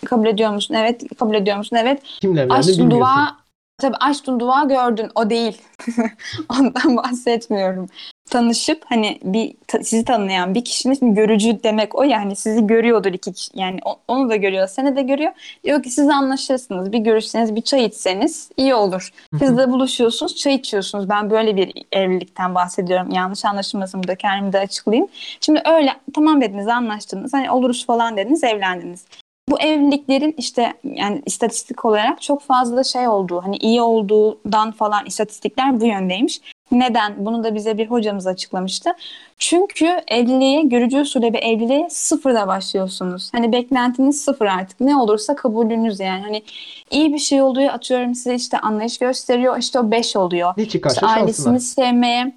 kabul 0.04 0.26
ediyor 0.26 0.50
musun? 0.50 0.74
Evet. 0.74 1.02
Kabul 1.18 1.34
ediyor 1.34 1.56
musun? 1.56 1.76
Evet. 1.76 2.02
Kimle 2.20 2.40
evlendi 2.40 2.54
Açtın 2.54 2.74
bilmiyorsun. 2.78 3.00
dua, 3.00 3.36
tabii 3.78 3.96
açtın 3.96 4.40
dua 4.40 4.64
gördün. 4.64 5.10
O 5.14 5.30
değil. 5.30 5.62
Ondan 6.48 6.96
bahsetmiyorum. 6.96 7.88
Tanışıp 8.30 8.82
hani 8.86 9.18
bir 9.24 9.54
ta- 9.68 9.84
sizi 9.84 10.04
tanıyan 10.04 10.54
bir 10.54 10.64
kişinin 10.64 11.14
görücü 11.14 11.62
demek 11.62 11.94
o 11.94 12.02
yani 12.02 12.36
sizi 12.36 12.66
görüyordur 12.66 13.12
iki 13.12 13.32
kişi 13.32 13.50
yani 13.54 13.78
o- 13.84 13.96
onu 14.08 14.30
da 14.30 14.36
görüyor 14.36 14.66
seni 14.68 14.96
de 14.96 15.02
görüyor. 15.02 15.32
Diyor 15.64 15.82
ki 15.82 15.90
siz 15.90 16.08
anlaşırsınız 16.08 16.92
bir 16.92 16.98
görüşseniz 16.98 17.54
bir 17.56 17.60
çay 17.60 17.84
içseniz 17.84 18.50
iyi 18.56 18.74
olur. 18.74 19.10
Siz 19.38 19.58
de 19.58 19.70
buluşuyorsunuz 19.70 20.36
çay 20.36 20.54
içiyorsunuz. 20.54 21.08
Ben 21.08 21.30
böyle 21.30 21.56
bir 21.56 21.72
evlilikten 21.92 22.54
bahsediyorum. 22.54 23.10
Yanlış 23.10 23.44
anlaşılmasın 23.44 24.02
burada 24.02 24.16
kendimi 24.16 24.52
de 24.52 24.58
açıklayayım. 24.58 25.08
Şimdi 25.40 25.62
öyle 25.64 25.90
tamam 26.14 26.40
dediniz 26.40 26.68
anlaştınız. 26.68 27.32
Hani 27.32 27.50
oluruz 27.50 27.86
falan 27.86 28.16
dediniz 28.16 28.44
evlendiniz 28.44 29.04
bu 29.48 29.60
evliliklerin 29.60 30.34
işte 30.38 30.72
yani 30.84 31.22
istatistik 31.26 31.84
olarak 31.84 32.22
çok 32.22 32.42
fazla 32.42 32.84
şey 32.84 33.08
olduğu 33.08 33.42
hani 33.42 33.56
iyi 33.56 33.82
olduğundan 33.82 34.72
falan 34.72 35.06
istatistikler 35.06 35.80
bu 35.80 35.86
yöndeymiş. 35.86 36.40
Neden? 36.72 37.26
Bunu 37.26 37.44
da 37.44 37.54
bize 37.54 37.78
bir 37.78 37.90
hocamız 37.90 38.26
açıklamıştı. 38.26 38.90
Çünkü 39.38 40.00
evliliğe, 40.08 40.62
görücü 40.62 41.00
usulü 41.00 41.32
bir 41.32 41.42
evliliğe 41.42 41.90
sıfırda 41.90 42.46
başlıyorsunuz. 42.46 43.30
Hani 43.32 43.52
beklentiniz 43.52 44.24
sıfır 44.24 44.46
artık. 44.46 44.80
Ne 44.80 44.96
olursa 44.96 45.34
kabulünüz 45.34 46.00
yani. 46.00 46.22
Hani 46.22 46.42
iyi 46.90 47.12
bir 47.12 47.18
şey 47.18 47.42
oluyor 47.42 47.72
atıyorum 47.72 48.14
size 48.14 48.34
işte 48.34 48.58
anlayış 48.58 48.98
gösteriyor 48.98 49.58
işte 49.58 49.78
o 49.80 49.90
beş 49.90 50.16
oluyor. 50.16 50.54
Ne 50.56 50.68
çıkarsa 50.68 51.06
İşte 51.06 51.20
ailesini 51.20 51.60
sevmeye 51.60 52.32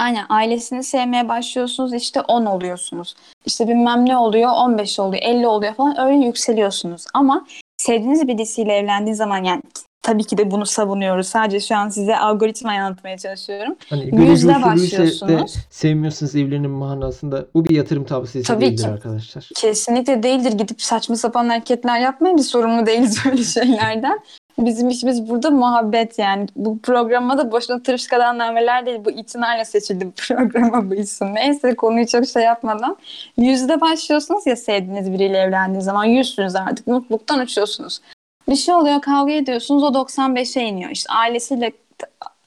Aynen 0.00 0.26
ailesini 0.28 0.82
sevmeye 0.82 1.28
başlıyorsunuz 1.28 1.94
işte 1.94 2.20
10 2.20 2.46
oluyorsunuz. 2.46 3.14
İşte 3.46 3.68
bilmem 3.68 4.06
ne 4.08 4.16
oluyor 4.16 4.50
15 4.50 4.98
oluyor 4.98 5.22
50 5.22 5.46
oluyor 5.46 5.74
falan 5.74 6.00
öyle 6.00 6.26
yükseliyorsunuz. 6.26 7.04
Ama 7.14 7.46
sevdiğiniz 7.78 8.28
birisiyle 8.28 8.72
evlendiğiniz 8.72 9.18
zaman 9.18 9.44
yani 9.44 9.62
tabii 10.02 10.24
ki 10.24 10.38
de 10.38 10.50
bunu 10.50 10.66
savunuyoruz. 10.66 11.26
Sadece 11.26 11.60
şu 11.60 11.76
an 11.76 11.88
size 11.88 12.16
algoritma 12.18 12.72
anlatmaya 12.72 13.18
çalışıyorum. 13.18 13.76
Hani 13.90 14.28
Yüzde 14.28 14.54
de 14.54 14.62
başlıyorsunuz. 14.62 15.54
sevmiyorsunuz 15.70 16.36
evlenin 16.36 16.70
manasında. 16.70 17.46
Bu 17.54 17.64
bir 17.64 17.74
yatırım 17.74 18.04
tavsiyesi 18.04 18.48
Tabii 18.48 18.60
değildir 18.66 18.82
ki. 18.82 18.88
arkadaşlar. 18.88 19.48
Kesinlikle 19.56 20.22
değildir. 20.22 20.52
Gidip 20.52 20.82
saçma 20.82 21.16
sapan 21.16 21.48
hareketler 21.48 22.00
yapmayın. 22.00 22.36
Biz 22.36 22.46
sorumlu 22.46 22.86
değiliz 22.86 23.18
böyle 23.24 23.44
şeylerden. 23.44 24.20
Bizim 24.66 24.88
işimiz 24.88 25.28
burada 25.28 25.50
muhabbet 25.50 26.18
yani. 26.18 26.46
Bu 26.56 26.78
programa 26.78 27.38
da 27.38 27.52
boşuna 27.52 27.82
tırışkadan 27.82 28.38
nameler 28.38 28.86
değil. 28.86 28.98
Bu 29.04 29.10
itinayla 29.10 29.64
seçildi 29.64 30.06
bu 30.06 30.10
programa 30.28 30.90
bu 30.90 30.94
isim. 30.94 31.34
Neyse 31.34 31.74
konuyu 31.74 32.06
çok 32.06 32.26
şey 32.26 32.42
yapmadan. 32.42 32.96
Yüzde 33.36 33.80
başlıyorsunuz 33.80 34.46
ya 34.46 34.56
sevdiğiniz 34.56 35.12
biriyle 35.12 35.38
evlendiğiniz 35.38 35.84
zaman 35.84 36.04
yüzsünüz 36.04 36.56
artık. 36.56 36.86
Mutluluktan 36.86 37.40
uçuyorsunuz. 37.40 38.00
Bir 38.48 38.56
şey 38.56 38.74
oluyor 38.74 39.00
kavga 39.00 39.32
ediyorsunuz 39.32 39.82
o 39.82 39.86
95'e 39.86 40.62
iniyor. 40.62 40.90
İşte 40.90 41.12
ailesiyle 41.12 41.72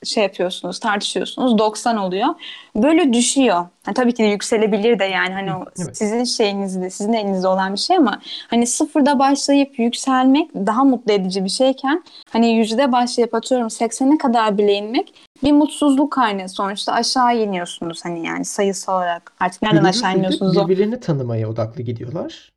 şey 0.05 0.23
yapıyorsunuz 0.23 0.79
tartışıyorsunuz 0.79 1.57
90 1.57 1.97
oluyor. 1.97 2.27
Böyle 2.75 3.13
düşüyor. 3.13 3.65
Ha, 3.85 3.93
tabii 3.93 4.13
ki 4.13 4.23
de 4.23 4.27
yükselebilir 4.27 4.99
de 4.99 5.03
yani 5.05 5.33
hani 5.33 5.53
o 5.55 5.65
Evet. 5.83 5.97
sizin 5.97 6.23
şeyinizde 6.23 6.89
sizin 6.89 7.13
elinizde 7.13 7.47
olan 7.47 7.73
bir 7.73 7.79
şey 7.79 7.97
ama 7.97 8.21
hani 8.47 8.67
sıfırda 8.67 9.19
başlayıp 9.19 9.79
yükselmek 9.79 10.53
daha 10.55 10.83
mutlu 10.83 11.13
edici 11.13 11.43
bir 11.43 11.49
şeyken 11.49 12.03
hani 12.29 12.51
yüzde 12.53 12.91
başlayıp 12.91 13.33
atıyorum 13.33 13.67
80'e 13.67 14.17
kadar 14.17 14.57
bile 14.57 14.73
inmek 14.73 15.13
bir 15.43 15.51
mutsuzluk 15.51 16.11
kaynağı 16.11 16.49
sonuçta 16.49 16.93
aşağı 16.93 17.37
iniyorsunuz 17.37 18.05
hani 18.05 18.25
yani 18.27 18.45
sayısal 18.45 18.97
olarak 18.97 19.33
artık 19.39 19.61
nereden 19.61 19.83
Görücü 19.83 19.99
aşağı 19.99 20.17
iniyorsunuz 20.17 20.57
o. 20.57 20.67
birbirlerini 20.67 20.99
tanımaya 20.99 21.49
odaklı 21.49 21.81
gidiyorlar. 21.83 22.49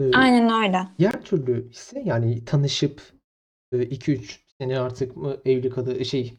Ee, 0.00 0.10
Aynen 0.16 0.62
öyle. 0.64 0.82
Diğer 0.98 1.22
türlü 1.24 1.70
ise 1.70 2.02
yani 2.04 2.44
tanışıp 2.44 3.02
2-3 3.72 4.38
sene 4.58 4.78
artık 4.78 5.16
mı 5.16 5.36
evli 5.44 5.70
kalı 5.70 6.04
şey 6.04 6.34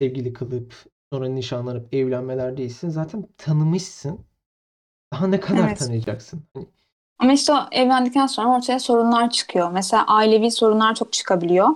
sevgili 0.00 0.32
kalıp 0.32 0.74
sonra 1.12 1.28
nişanlanıp 1.28 1.94
evlenmeler 1.94 2.56
değilsin. 2.56 2.88
Zaten 2.88 3.26
tanımışsın. 3.38 4.20
Daha 5.12 5.26
ne 5.26 5.40
kadar 5.40 5.68
Evet. 5.68 5.78
tanıyacaksın? 5.78 6.42
Hani 6.54 6.66
Ama 7.18 7.32
işte 7.32 7.52
o 7.52 7.56
evlendikten 7.72 8.26
sonra 8.26 8.56
ortaya 8.56 8.78
sorunlar 8.78 9.30
çıkıyor. 9.30 9.70
Mesela 9.72 10.06
ailevi 10.06 10.50
sorunlar 10.50 10.94
çok 10.94 11.12
çıkabiliyor. 11.12 11.68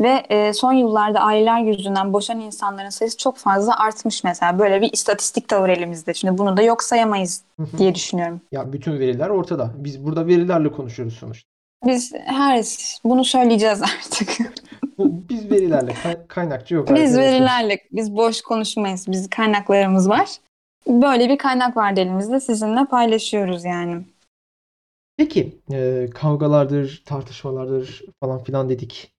Ve 0.00 0.26
e, 0.28 0.52
son 0.52 0.72
yıllarda 0.72 1.20
aileler 1.20 1.60
yüzünden 1.60 2.12
boşan 2.12 2.40
insanların 2.40 2.88
sayısı 2.88 3.16
çok 3.16 3.36
fazla 3.36 3.78
artmış 3.78 4.24
mesela. 4.24 4.58
Böyle 4.58 4.80
bir 4.80 4.92
istatistik 4.92 5.50
de 5.50 5.60
var 5.60 5.68
elimizde. 5.68 6.14
Şimdi 6.14 6.38
bunu 6.38 6.56
da 6.56 6.62
yok 6.62 6.82
sayamayız 6.82 7.44
diye 7.78 7.94
düşünüyorum. 7.94 8.40
ya 8.52 8.72
bütün 8.72 8.92
veriler 8.98 9.28
ortada. 9.28 9.70
Biz 9.76 10.04
burada 10.04 10.26
verilerle 10.26 10.72
konuşuyoruz 10.72 11.16
sonuçta. 11.16 11.49
Biz 11.86 12.12
her 12.14 12.64
bunu 13.04 13.24
söyleyeceğiz 13.24 13.82
artık. 13.82 14.38
Biz 14.98 15.50
verilerle 15.50 15.92
kay- 16.02 16.26
kaynakçı 16.26 16.74
yok 16.74 16.88
Biz 16.94 17.18
verilerle, 17.18 17.78
biz 17.92 18.16
boş 18.16 18.40
konuşmayız. 18.40 19.08
Biz 19.08 19.30
kaynaklarımız 19.30 20.08
var. 20.08 20.28
Böyle 20.86 21.28
bir 21.28 21.38
kaynak 21.38 21.76
vardı 21.76 22.00
elimizde. 22.00 22.40
Sizinle 22.40 22.84
paylaşıyoruz 22.84 23.64
yani. 23.64 24.04
Peki 25.16 25.58
e, 25.72 26.06
kavgalardır, 26.14 27.02
tartışmalardır 27.06 28.04
falan 28.20 28.44
filan 28.44 28.68
dedik. 28.68 29.12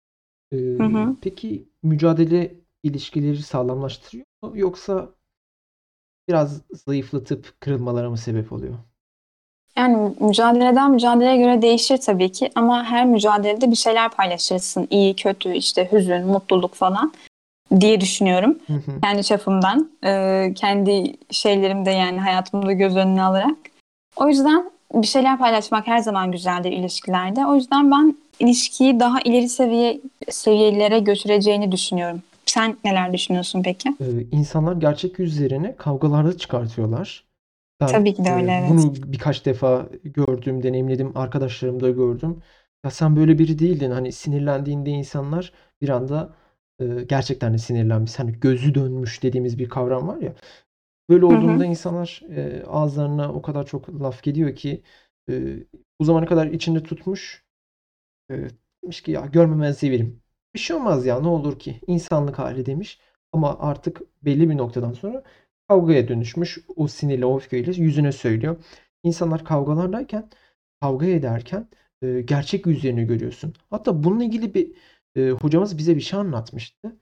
E, 0.52 0.58
Hı 0.58 0.84
hı. 0.84 1.16
Peki 1.22 1.70
mücadele 1.84 2.56
ilişkileri 2.84 3.38
sağlamlaştırıyor 3.44 4.26
mu 4.42 4.52
yoksa 4.56 5.10
biraz 6.28 6.62
zayıflatıp 6.72 7.62
kırılmalara 7.62 8.10
mı 8.10 8.18
sebep 8.18 8.52
oluyor? 8.52 8.78
Yani 9.78 10.12
mücadeleden 10.20 10.92
mücadeleye 10.92 11.38
göre 11.38 11.62
değişir 11.62 11.98
tabii 11.98 12.32
ki 12.32 12.52
ama 12.56 12.84
her 12.84 13.06
mücadelede 13.06 13.72
bir 13.72 13.76
şeyler 13.76 14.10
paylaşırsın. 14.10 14.88
İyi, 14.90 15.16
kötü, 15.16 15.54
işte 15.54 15.90
hüzün, 15.92 16.28
mutluluk 16.28 16.76
falan 16.76 17.14
diye 17.80 18.02
düşünüyorum. 18.02 18.60
Hı 18.68 18.74
hı. 18.74 19.02
Kendi 19.02 19.24
çapımdan, 19.24 19.92
e, 20.04 20.54
kendi 20.56 21.16
şeylerimde 21.32 21.92
yani 21.92 22.20
hayatımda 22.20 22.72
göz 22.72 22.96
önüne 22.96 23.24
alarak. 23.24 23.58
O 24.16 24.28
yüzden 24.28 24.72
bir 24.94 25.08
şeyler 25.08 25.38
paylaşmak 25.38 25.88
her 25.88 26.00
zaman 26.00 26.32
güzeldir 26.32 26.72
ilişkilerde. 26.72 27.46
O 27.46 27.56
yüzden 27.56 27.92
ben 27.92 28.16
ilişkiyi 28.40 29.00
daha 29.00 29.22
ileri 29.22 29.50
seviye 29.50 30.02
seviyelere 30.30 31.00
götüreceğini 31.00 31.72
düşünüyorum. 31.72 32.22
Sen 32.46 32.78
neler 32.84 33.14
düşünüyorsun 33.14 33.64
peki? 33.64 33.90
E, 33.90 34.06
insanlar 34.32 34.76
gerçek 34.76 35.20
yüzlerini 35.20 35.76
kavgalarda 35.78 36.38
çıkartıyorlar. 36.38 37.24
Ben 37.82 37.88
Tabii 37.88 38.14
ki 38.14 38.26
de 38.26 38.30
e, 38.30 38.34
öyle, 38.34 38.52
evet. 38.52 38.70
bunu 38.70 38.94
birkaç 39.14 39.46
defa 39.46 39.90
gördüm, 40.04 40.64
deneyimledim, 40.64 41.18
arkadaşlarımda 41.18 41.90
gördüm. 41.90 42.42
Ya 42.86 42.92
sen 42.92 43.16
böyle 43.16 43.40
biri 43.40 43.60
değildin. 43.60 43.92
Hani 43.92 44.12
sinirlendiğinde 44.12 44.90
insanlar 44.90 45.54
bir 45.82 45.90
anda 45.90 46.36
e, 46.80 46.86
gerçekten 47.04 47.54
de 47.54 47.58
sinirlenmiş. 47.58 48.20
Hani 48.20 48.40
gözü 48.40 48.76
dönmüş 48.76 49.24
dediğimiz 49.24 49.60
bir 49.60 49.70
kavram 49.70 50.08
var 50.08 50.18
ya. 50.18 50.34
Böyle 51.10 51.26
Hı 51.26 51.30
hı. 51.30 51.38
olduğunda 51.38 51.66
insanlar 51.66 52.22
e, 52.30 52.64
ağızlarına 52.68 53.34
o 53.34 53.42
kadar 53.42 53.66
çok 53.66 53.90
laf 54.02 54.24
geliyor 54.24 54.56
ki 54.56 54.84
e, 55.30 55.58
bu 56.00 56.06
zamana 56.06 56.26
kadar 56.26 56.48
içinde 56.48 56.84
tutmuş. 56.84 57.46
E, 58.32 58.48
demiş 58.84 59.02
ki 59.02 59.12
ya 59.12 59.22
görmemezliği 59.26 59.94
verim. 59.94 60.22
Bir 60.56 60.60
şey 60.60 60.76
olmaz 60.76 61.06
ya 61.06 61.20
ne 61.20 61.28
olur 61.28 61.60
ki 61.60 61.82
insanlık 61.88 62.40
hali 62.40 62.66
demiş. 62.66 63.00
Ama 63.34 63.60
artık 63.60 64.02
belli 64.24 64.50
bir 64.50 64.58
noktadan 64.58 64.94
sonra 64.94 65.24
kavgaya 65.72 66.08
dönüşmüş. 66.08 66.60
O 66.76 66.88
sinirle 66.88 67.26
o 67.26 67.38
öfkeyle 67.38 67.72
yüzüne 67.72 68.12
söylüyor. 68.12 68.64
İnsanlar 69.04 69.46
kavgalardayken 69.46 70.30
kavga 70.82 71.06
ederken 71.06 71.70
e, 72.02 72.22
gerçek 72.22 72.66
yüzlerini 72.66 73.06
görüyorsun. 73.08 73.54
Hatta 73.70 74.04
bununla 74.04 74.24
ilgili 74.24 74.54
bir 74.54 74.76
e, 75.16 75.30
hocamız 75.30 75.78
bize 75.78 75.96
bir 75.96 76.02
şey 76.02 76.20
anlatmıştı. 76.20 76.96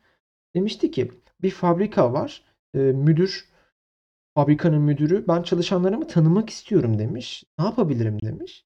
Demişti 0.56 0.92
ki 0.92 1.12
bir 1.42 1.52
fabrika 1.52 2.14
var. 2.14 2.44
E, 2.74 2.78
müdür 2.80 3.50
fabrikanın 4.36 4.82
müdürü 4.82 5.28
ben 5.28 5.44
çalışanlarımı 5.44 6.08
tanımak 6.08 6.50
istiyorum 6.50 7.00
demiş. 7.00 7.44
Ne 7.60 7.66
yapabilirim 7.66 8.22
demiş. 8.22 8.66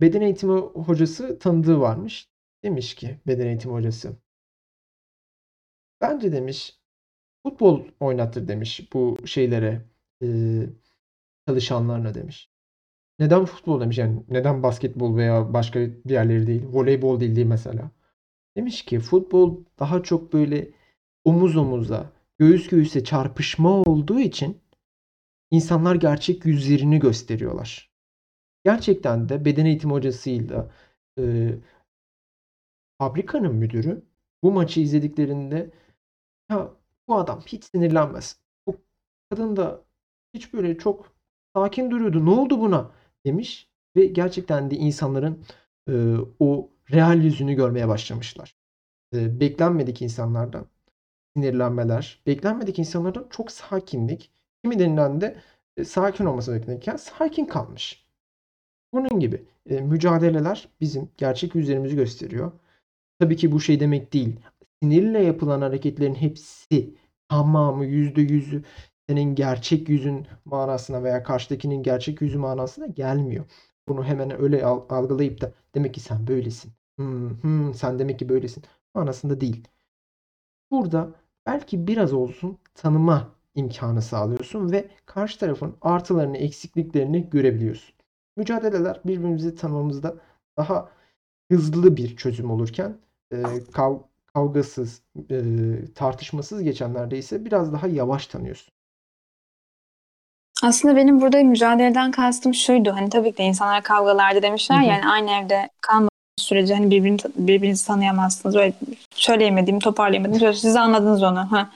Beden 0.00 0.20
eğitimi 0.20 0.60
hocası 0.60 1.38
tanıdığı 1.38 1.80
varmış. 1.80 2.28
Demiş 2.64 2.94
ki 2.94 3.18
beden 3.26 3.46
eğitimi 3.46 3.74
hocası. 3.74 4.16
Bence 6.00 6.32
demiş 6.32 6.83
futbol 7.46 7.84
oynattır 8.00 8.48
demiş 8.48 8.88
bu 8.92 9.16
şeylere 9.26 9.84
e, 10.22 10.26
çalışanlarına 11.48 12.14
demiş. 12.14 12.50
Neden 13.18 13.44
futbol 13.44 13.80
demiş 13.80 13.98
yani 13.98 14.22
neden 14.28 14.62
basketbol 14.62 15.16
veya 15.16 15.54
başka 15.54 15.80
diğerleri 16.08 16.46
değil 16.46 16.62
voleybol 16.72 17.20
değil 17.20 17.36
değil 17.36 17.46
mesela. 17.46 17.90
Demiş 18.56 18.84
ki 18.84 19.00
futbol 19.00 19.64
daha 19.78 20.02
çok 20.02 20.32
böyle 20.32 20.70
omuz 21.24 21.56
omuza 21.56 22.12
göğüs 22.38 22.68
göğüse 22.68 23.04
çarpışma 23.04 23.70
olduğu 23.70 24.20
için 24.20 24.60
insanlar 25.50 25.94
gerçek 25.94 26.44
yüzlerini 26.44 26.98
gösteriyorlar. 26.98 27.90
Gerçekten 28.64 29.28
de 29.28 29.44
beden 29.44 29.66
eğitimi 29.66 29.92
hocasıyla 29.92 30.70
e, 31.18 31.54
fabrikanın 32.98 33.54
müdürü 33.54 34.02
bu 34.42 34.52
maçı 34.52 34.80
izlediklerinde 34.80 35.70
ya 36.50 36.70
bu 37.08 37.16
adam 37.16 37.40
hiç 37.46 37.64
sinirlenmez. 37.64 38.40
Bu 38.66 38.76
kadın 39.30 39.56
da 39.56 39.80
hiç 40.34 40.52
böyle 40.52 40.78
çok 40.78 41.12
sakin 41.56 41.90
duruyordu. 41.90 42.26
Ne 42.26 42.30
oldu 42.30 42.60
buna? 42.60 42.90
demiş 43.26 43.68
ve 43.96 44.06
gerçekten 44.06 44.70
de 44.70 44.76
insanların 44.76 45.44
e, 45.88 46.16
o 46.40 46.70
real 46.92 47.24
yüzünü 47.24 47.54
görmeye 47.54 47.88
başlamışlar. 47.88 48.56
E, 49.14 49.40
beklenmedik 49.40 50.02
insanlardan 50.02 50.66
sinirlenmeler, 51.36 52.22
beklenmedik 52.26 52.78
insanlardan 52.78 53.26
çok 53.30 53.50
sakinlik, 53.50 54.30
kimilerinden 54.64 55.20
de 55.20 55.36
e, 55.76 55.84
sakin 55.84 56.24
olması 56.24 56.54
beklenirken 56.54 56.96
sakin 56.96 57.46
kalmış. 57.46 58.06
Bunun 58.92 59.20
gibi 59.20 59.44
e, 59.70 59.80
mücadeleler 59.80 60.68
bizim 60.80 61.10
gerçek 61.16 61.54
yüzlerimizi 61.54 61.96
gösteriyor. 61.96 62.52
Tabii 63.18 63.36
ki 63.36 63.52
bu 63.52 63.60
şey 63.60 63.80
demek 63.80 64.12
değil. 64.12 64.36
Sinirle 64.84 65.22
yapılan 65.22 65.60
hareketlerin 65.60 66.14
hepsi 66.14 66.94
tamamı 67.28 67.84
yüzde 67.84 68.20
yüzü 68.20 68.64
senin 69.08 69.34
gerçek 69.34 69.88
yüzün 69.88 70.26
manasına 70.44 71.02
veya 71.02 71.22
karşıdakinin 71.22 71.82
gerçek 71.82 72.20
yüzü 72.22 72.38
manasına 72.38 72.86
gelmiyor. 72.86 73.44
Bunu 73.88 74.04
hemen 74.04 74.42
öyle 74.42 74.64
algılayıp 74.64 75.40
da 75.40 75.52
demek 75.74 75.94
ki 75.94 76.00
sen 76.00 76.26
böylesin. 76.26 76.72
Hmm, 76.96 77.42
hmm, 77.42 77.74
sen 77.74 77.98
demek 77.98 78.18
ki 78.18 78.28
böylesin 78.28 78.64
manasında 78.94 79.40
değil. 79.40 79.68
Burada 80.70 81.12
belki 81.46 81.86
biraz 81.86 82.12
olsun 82.12 82.58
tanıma 82.74 83.34
imkanı 83.54 84.02
sağlıyorsun 84.02 84.72
ve 84.72 84.90
karşı 85.06 85.38
tarafın 85.38 85.76
artılarını, 85.80 86.36
eksikliklerini 86.36 87.30
görebiliyorsun. 87.30 87.94
Mücadeleler 88.36 89.00
birbirimizi 89.04 89.54
tanımamızda 89.54 90.16
daha 90.56 90.90
hızlı 91.50 91.96
bir 91.96 92.16
çözüm 92.16 92.50
olurken 92.50 92.98
e, 93.32 93.64
kav 93.72 93.98
kavgasız, 94.34 95.02
e, 95.30 95.42
tartışmasız 95.94 96.62
geçenlerde 96.62 97.18
ise 97.18 97.44
biraz 97.44 97.72
daha 97.72 97.86
yavaş 97.86 98.26
tanıyorsun. 98.26 98.68
Aslında 100.62 100.96
benim 100.96 101.20
burada 101.20 101.42
mücadeleden 101.42 102.10
kastım 102.10 102.54
şuydu. 102.54 102.92
Hani 102.92 103.10
tabii 103.10 103.32
ki 103.32 103.38
de 103.38 103.44
insanlar 103.44 103.82
kavgalarda 103.82 104.42
demişler 104.42 104.76
Hı-hı. 104.76 104.86
yani 104.86 105.08
aynı 105.08 105.30
evde 105.30 105.68
kalma 105.80 106.08
sürece 106.38 106.74
hani 106.74 106.90
birbirini, 106.90 107.18
birbirinizi 107.36 107.86
tanıyamazsınız. 107.86 108.56
Öyle 108.56 108.72
söyleyemediğim, 109.14 109.80
toparlayamadım. 109.80 110.54
Siz 110.54 110.76
anladınız 110.76 111.22
onu. 111.22 111.52
Ha. 111.52 111.70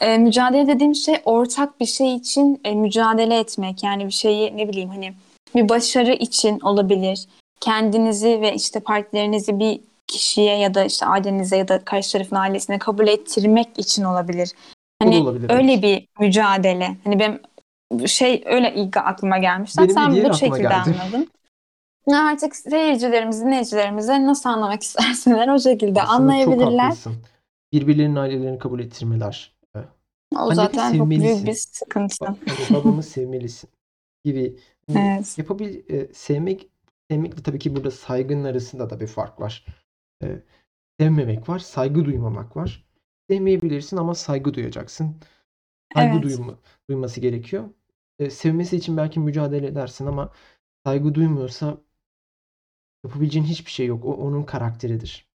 E, 0.00 0.18
mücadele 0.18 0.66
dediğim 0.66 0.94
şey 0.94 1.16
ortak 1.24 1.80
bir 1.80 1.86
şey 1.86 2.14
için 2.14 2.60
e, 2.64 2.74
mücadele 2.74 3.38
etmek. 3.38 3.82
Yani 3.82 4.06
bir 4.06 4.12
şeyi 4.12 4.56
ne 4.56 4.68
bileyim 4.68 4.88
hani 4.88 5.14
bir 5.54 5.68
başarı 5.68 6.12
için 6.12 6.60
olabilir. 6.60 7.26
Kendinizi 7.60 8.40
ve 8.40 8.54
işte 8.54 8.80
partilerinizi 8.80 9.58
bir 9.58 9.80
kişiye 10.08 10.58
ya 10.58 10.74
da 10.74 10.84
işte 10.84 11.06
ailenize 11.06 11.56
ya 11.56 11.68
da 11.68 11.84
karşı 11.84 12.12
tarafın 12.12 12.36
ailesine 12.36 12.78
kabul 12.78 13.08
ettirmek 13.08 13.78
için 13.78 14.04
olabilir. 14.04 14.52
Hani 15.02 15.16
olabilir, 15.16 15.50
öyle 15.50 15.72
evet. 15.72 15.82
bir 15.82 16.24
mücadele. 16.26 16.96
Hani 17.04 17.18
benim 17.18 17.40
şey 18.08 18.42
öyle 18.46 18.74
ilk 18.74 18.96
aklıma 18.96 19.38
gelmişti. 19.38 19.88
Sen 19.94 20.10
bu 20.10 20.34
şekilde 20.34 20.62
geldi. 20.62 20.96
anladın. 21.02 21.28
Artık 22.12 22.56
seyircilerimiz, 22.56 23.40
dinleyicilerimize 23.40 24.26
nasıl 24.26 24.48
anlamak 24.48 24.82
isterseler 24.82 25.48
o 25.48 25.60
şekilde 25.60 26.02
Aslında 26.02 26.14
anlayabilirler. 26.14 26.92
Çok 27.04 27.12
Birbirlerinin 27.72 28.16
ailelerini 28.16 28.58
kabul 28.58 28.80
ettirmeler. 28.80 29.58
O 30.36 30.38
Anneni 30.38 30.54
zaten 30.54 30.98
çok 30.98 31.10
büyük 31.10 31.46
bir 31.46 31.54
sıkıntı. 31.54 32.24
Ba- 32.24 32.36
hani 32.70 32.80
babamı 32.80 33.02
sevmelisin 33.02 33.70
gibi. 34.24 34.56
Hani 34.86 35.14
evet. 35.16 35.38
Yapabil 35.38 35.92
e, 35.92 36.12
sevmek 36.12 36.68
sevmekle 37.10 37.42
tabii 37.42 37.58
ki 37.58 37.76
burada 37.76 37.90
saygının 37.90 38.44
arasında 38.44 38.90
da 38.90 39.00
bir 39.00 39.06
fark 39.06 39.40
var. 39.40 39.64
E, 40.22 40.42
sevmemek 41.00 41.48
var, 41.48 41.58
saygı 41.58 42.04
duymamak 42.04 42.56
var. 42.56 42.84
Sevmeyebilirsin 43.30 43.96
ama 43.96 44.14
saygı 44.14 44.54
duyacaksın. 44.54 45.16
Saygı 45.94 46.12
evet. 46.12 46.22
duyma, 46.22 46.58
duyması 46.90 47.20
gerekiyor. 47.20 47.70
E, 48.18 48.30
sevmesi 48.30 48.76
için 48.76 48.96
belki 48.96 49.20
mücadele 49.20 49.66
edersin 49.66 50.06
ama 50.06 50.32
saygı 50.84 51.14
duymuyorsa 51.14 51.78
Yapabileceğin 53.04 53.46
hiçbir 53.46 53.70
şey 53.70 53.86
yok. 53.86 54.04
O 54.04 54.12
onun 54.12 54.42
karakteridir. 54.42 55.28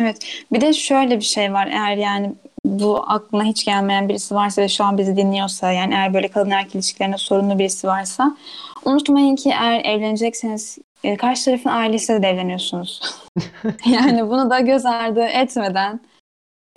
Evet. 0.00 0.44
Bir 0.52 0.60
de 0.60 0.72
şöyle 0.72 1.16
bir 1.16 1.24
şey 1.24 1.52
var. 1.52 1.66
Eğer 1.66 1.96
yani 1.96 2.34
bu 2.64 3.10
aklına 3.10 3.44
hiç 3.44 3.64
gelmeyen 3.64 4.08
birisi 4.08 4.34
varsa 4.34 4.62
ve 4.62 4.68
şu 4.68 4.84
an 4.84 4.98
bizi 4.98 5.16
dinliyorsa 5.16 5.72
yani 5.72 5.94
eğer 5.94 6.14
böyle 6.14 6.28
kadın 6.28 6.50
erkek 6.50 6.74
ilişkilerinde 6.74 7.16
sorunlu 7.16 7.58
birisi 7.58 7.86
varsa 7.86 8.36
unutmayın 8.84 9.36
ki 9.36 9.50
eğer 9.50 9.84
evlenecekseniz 9.84 10.78
e, 11.04 11.16
karşı 11.16 11.44
tarafın 11.44 11.70
ailesiyle 11.70 12.22
de 12.22 12.28
evleniyorsunuz. 12.28 13.00
yani 13.86 14.28
bunu 14.28 14.50
da 14.50 14.60
göz 14.60 14.86
ardı 14.86 15.24
etmeden 15.24 16.00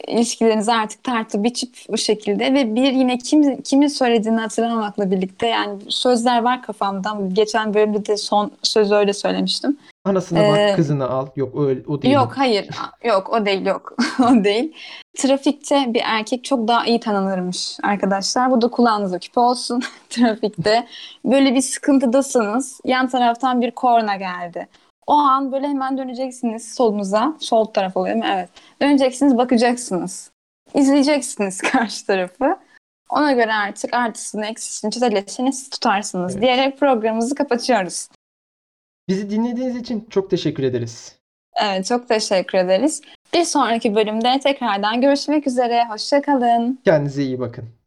ilişkilerinizi 0.08 0.72
artık 0.74 1.04
tartı 1.04 1.44
biçip 1.44 1.76
bu 1.90 1.98
şekilde 1.98 2.54
ve 2.54 2.76
bir 2.76 2.92
yine 2.92 3.18
kim 3.18 3.62
kimin 3.62 3.88
söylediğini 3.88 4.40
hatırlamamakla 4.40 5.12
birlikte 5.12 5.48
yani 5.48 5.80
sözler 5.90 6.42
var 6.42 6.62
kafamda. 6.62 7.18
Geçen 7.34 7.74
bölümde 7.74 8.06
de 8.06 8.18
son 8.18 8.52
sözü 8.64 8.96
öyle 8.96 9.14
söylemiştim. 9.14 9.78
Anasına 10.06 10.40
bak 10.50 10.58
ee, 10.58 10.74
kızını 10.76 11.10
al. 11.10 11.28
Yok 11.36 11.56
öyle 11.60 11.82
o 11.88 12.02
değil. 12.02 12.14
Yok 12.14 12.34
hayır. 12.36 12.70
yok 13.04 13.30
o 13.34 13.46
değil 13.46 13.66
yok. 13.66 13.96
o 14.20 14.44
değil. 14.44 14.74
Trafikte 15.18 15.94
bir 15.94 16.02
erkek 16.06 16.44
çok 16.44 16.68
daha 16.68 16.86
iyi 16.86 17.00
tanınırmış 17.00 17.78
arkadaşlar. 17.84 18.52
Bu 18.52 18.62
da 18.62 18.68
kulağınıza 18.68 19.20
küpe 19.20 19.40
olsun. 19.40 19.82
Trafikte 20.10 20.88
böyle 21.26 21.56
bir 21.56 21.62
sıkıntıdasınız. 21.62 22.80
Yan 22.86 23.08
taraftan 23.08 23.62
bir 23.62 23.72
korna 23.72 24.16
geldi. 24.16 24.68
O 25.08 25.14
an 25.14 25.52
böyle 25.52 25.68
hemen 25.68 25.98
döneceksiniz 25.98 26.74
solunuza. 26.74 27.38
Sol 27.40 27.66
taraf 27.66 27.98
oluyor 27.98 28.16
mu? 28.16 28.24
Evet. 28.28 28.50
Döneceksiniz 28.82 29.38
bakacaksınız. 29.38 30.32
İzleyeceksiniz 30.74 31.62
karşı 31.72 32.06
tarafı. 32.06 32.58
Ona 33.10 33.32
göre 33.32 33.54
artık 33.54 33.94
artısını 33.94 34.46
eksisini 34.46 34.92
çözeleşini 34.92 35.54
siz 35.54 35.70
tutarsınız 35.70 36.32
evet. 36.32 36.42
diyerek 36.44 36.80
programımızı 36.80 37.36
kapatıyoruz. 37.36 38.08
Bizi 39.08 39.30
dinlediğiniz 39.30 39.76
için 39.76 40.08
çok 40.10 40.30
teşekkür 40.30 40.64
ederiz. 40.64 41.16
Evet 41.62 41.86
çok 41.86 42.08
teşekkür 42.08 42.58
ederiz. 42.58 43.02
Bir 43.34 43.44
sonraki 43.44 43.96
bölümde 43.96 44.40
tekrardan 44.40 45.02
görüşmek 45.02 45.48
üzere. 45.48 45.86
Hoşçakalın. 45.90 46.80
Kendinize 46.86 47.24
iyi 47.24 47.40
bakın. 47.40 47.81